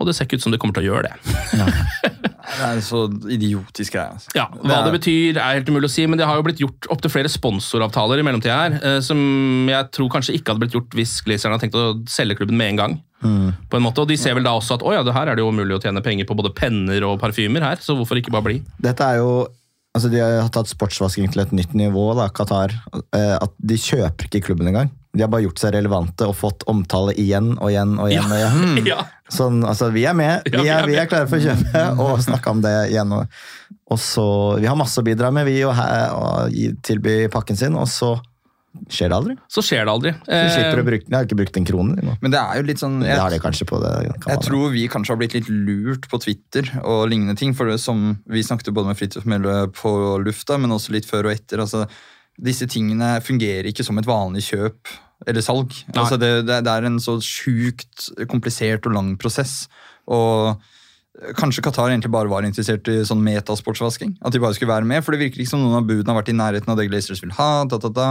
[0.00, 2.20] Og det ser ikke ut som det kommer til å gjøre det.
[2.50, 4.10] Det er en så idiotisk greie.
[4.16, 4.32] Altså.
[4.34, 6.88] Ja, Hva det betyr er helt umulig å si, men det har jo blitt gjort
[6.90, 9.20] opptil flere sponsoravtaler i mellomtida her, uh, som
[9.70, 12.74] jeg tror kanskje ikke hadde blitt gjort hvis Glazerne hadde tenkt å selge klubben med
[12.74, 12.98] en gang.
[13.20, 15.36] På en måte, Og de ser vel da også at å ja, det her er
[15.36, 18.32] det jo mulig å tjene penger på både penner og parfymer her, så hvorfor ikke
[18.32, 18.60] bare bli?
[18.80, 19.44] Dette er jo
[19.96, 22.74] Altså, De har tatt sportsvasking til et nytt nivå, da, Qatar.
[23.16, 24.92] Eh, At de kjøper ikke klubben engang.
[25.10, 28.30] De har bare gjort seg relevante og fått omtale igjen og igjen og igjen.
[28.30, 28.84] og igjen.
[28.92, 29.00] Ja.
[29.30, 31.82] Sånn, altså, vi er med, Ja, vi er er, vi er klare for å kjøpe
[32.04, 33.10] og snakke om det igjen.
[33.18, 33.40] Og,
[33.90, 34.26] og så,
[34.62, 36.54] Vi har masse å bidra med, vi, og, og
[36.86, 38.14] tilby pakken sin, og så
[38.90, 39.34] skjer det aldri.
[39.50, 40.12] Så skjer det aldri.
[40.26, 41.96] Så slipper du å bruke, Jeg har ikke brukt en krone.
[42.06, 42.14] nå.
[42.22, 43.92] Men det er jo litt sånn Det har jeg, de kanskje på det.
[44.28, 47.52] jeg tror vi kanskje har blitt litt lurt på Twitter og lignende ting.
[47.54, 51.06] For det som Vi snakket jo både med Fridtjof Melle på lufta, men også litt
[51.08, 51.58] før og etter.
[51.58, 51.88] altså
[52.40, 54.88] Disse tingene fungerer ikke som et vanlig kjøp
[55.26, 55.74] eller salg.
[55.92, 59.66] Altså det, det, det er en så sjukt komplisert og lang prosess.
[60.08, 60.56] Og
[61.36, 64.14] Kanskje Qatar egentlig bare var interessert i sånn metasportsvasking?
[64.24, 65.02] At de bare skulle være med?
[65.04, 67.20] For det virker ikke som noen av budene har vært i nærheten av det Glazers
[67.20, 67.64] vil ha.
[67.68, 68.06] Da, da, da.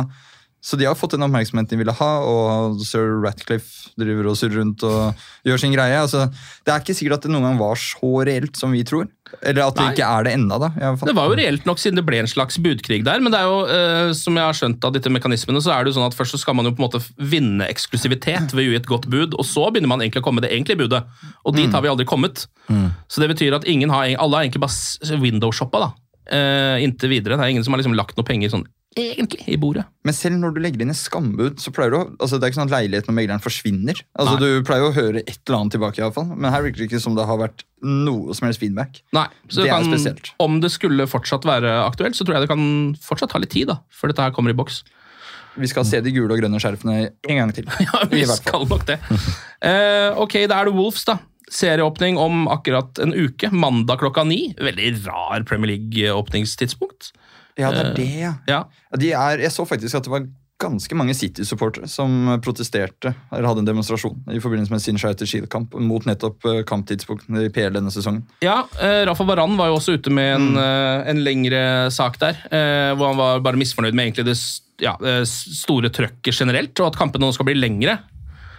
[0.60, 4.60] Så de har fått den oppmerksomheten de ville ha, og sir Ratcliffe driver og surrer
[4.60, 5.96] rundt og gjør sin greie.
[6.02, 6.26] Altså,
[6.68, 9.08] det er ikke sikkert at det noen gang var så reelt som vi tror.
[9.40, 9.92] Eller at det Nei.
[9.94, 10.70] ikke er det ennå, da.
[11.06, 13.48] Det var jo reelt nok siden det ble en slags budkrig der, men det er
[13.48, 16.18] jo, eh, som jeg har skjønt av disse mekanismene, så er det jo sånn at
[16.18, 19.08] først så skal man jo på en måte vinne eksklusivitet ved å gi et godt
[19.12, 21.06] bud, og så begynner man egentlig å komme med det egentlige budet.
[21.46, 22.48] Og dit har vi aldri kommet.
[23.08, 25.94] Så det betyr at ingen har, alle har egentlig bare windowshoppa da,
[26.36, 27.38] eh, inntil videre.
[27.38, 28.68] Det er ingen som har liksom lagt noe penger sånn
[28.98, 29.84] egentlig i bordet.
[30.08, 32.60] Men selv når du legger inn et skambud, så pleier du altså Det er ikke
[32.60, 34.00] sånn at leiligheten og megleren forsvinner.
[34.18, 34.42] Altså Nei.
[34.42, 36.30] Du pleier å høre et eller annet tilbake, iallfall.
[36.36, 39.02] men her virker det ikke som det har vært noe som helst feedback.
[39.16, 40.32] Nei, så Det er spesielt.
[40.42, 42.66] Om det skulle fortsatt være aktuelt, så tror jeg det kan
[43.06, 44.82] fortsatt ta litt tid da, før dette her kommer i boks.
[45.60, 46.98] Vi skal se de gule og grønne skjerfene
[47.30, 47.70] en gang til.
[47.86, 49.00] Ja, vi skal nok det.
[49.10, 51.18] uh, ok, da er det Wolves, da.
[51.50, 53.50] Serieåpning om akkurat en uke.
[53.52, 54.54] Mandag klokka ni.
[54.62, 57.10] Veldig rar Premier League-åpningstidspunkt.
[57.60, 58.36] Ja, det er det, ja.
[58.50, 58.62] Ja.
[58.90, 60.28] Ja, De er, jeg så faktisk at det var
[60.60, 65.78] ganske mange City-supportere som protesterte eller hadde en demonstrasjon i forbindelse med sin Shire Shield-kamp
[65.88, 68.26] mot nettopp eh, kamptidspunktene i PL denne sesongen.
[68.44, 71.62] Ja, eh, Rafa Baran var jo også ute med en, eh, en lengre
[71.96, 74.38] sak der, eh, hvor han var bare misfornøyd med egentlig det
[74.84, 78.00] ja, eh, store trøkket generelt, og at kampene nå skal bli lengre.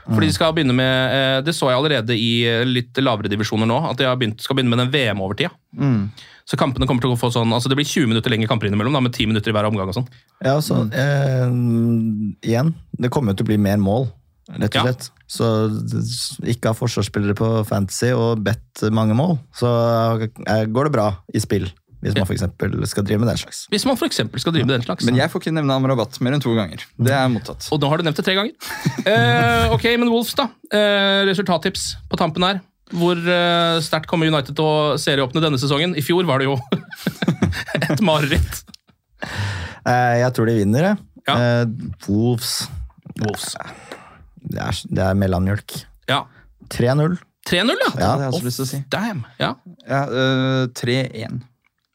[0.07, 3.67] For de skal begynne med, eh, Det så jeg allerede i eh, litt lavere divisjoner
[3.69, 5.51] nå, at de har begynt, skal begynne med den VM-overtida.
[6.51, 8.93] Så kampene kommer til å få sånn, altså det blir 20 minutter lengre kamper innimellom,
[8.97, 9.87] da, med 10 minutter i hver omgang.
[9.89, 10.09] og sånn.
[10.43, 11.47] Ja, så, eh,
[12.51, 14.11] igjen, det kommer jo til å bli mer mål.
[14.51, 14.83] rett og Ja.
[14.83, 15.11] slett.
[15.29, 15.47] Så
[16.43, 21.39] ikke ha forsvarsspillere på Fantasy og bedt mange mål, så eh, går det bra i
[21.39, 21.69] spill.
[22.01, 22.45] Hvis man f.eks.
[22.89, 23.67] skal drive med den slags.
[23.73, 25.05] Hvis man for skal drive med den slags.
[25.05, 26.83] Men jeg får ikke nevne Amrabat mer enn to ganger.
[26.97, 27.69] Det er mottatt.
[27.75, 28.57] Og nå har du nevnt det tre ganger.
[29.11, 30.47] Eh, ok, men Wolves, da.
[30.77, 32.61] Eh, resultattips på tampen her.
[32.93, 35.95] Hvor eh, sterkt kommer United til å serieåpne denne sesongen?
[35.97, 36.59] I fjor var det jo
[37.87, 38.61] et mareritt.
[39.89, 41.01] Eh, jeg tror de vinner, jeg.
[41.29, 41.37] Ja.
[41.37, 41.65] Eh,
[42.09, 42.69] Wolves
[43.21, 43.57] Wolves.
[44.41, 45.77] Det er, det er mellommjølk.
[46.11, 46.25] Ja.
[46.73, 47.19] 3-0.
[47.49, 47.91] 3-0, ja.
[47.91, 48.83] ja Det har jeg også lyst til å si.
[48.93, 49.23] Damn.
[49.41, 49.55] Ja.
[49.89, 51.41] Ja, uh, 3-1.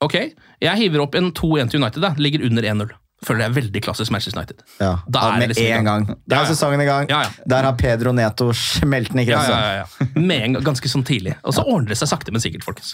[0.03, 0.15] Ok,
[0.61, 2.01] jeg hiver opp en 2-1 til United.
[2.03, 2.13] da.
[2.19, 2.89] Ligger under 1-0.
[3.25, 4.59] Føler det er veldig klassisk Manchester United.
[4.77, 6.05] Ja, Da er med det liksom en gang.
[6.05, 6.17] gang.
[6.27, 7.07] Da er sesongen i gang.
[7.09, 7.29] Ja, ja.
[7.47, 10.07] Der har Pedro Neto smeltende i Ja, ja, ja, ja.
[10.19, 11.37] Med en gang, ganske sånn tidlig.
[11.43, 12.93] Og så ordner det seg sakte, men sikkert, folkens.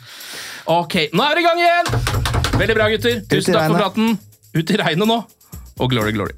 [0.69, 1.91] Ok, nå er det i gang igjen!
[2.61, 3.21] Veldig bra, gutter.
[3.33, 4.17] Tusen takk for praten.
[4.53, 5.23] Ut i regnet nå.
[5.81, 6.37] Og glory, glory.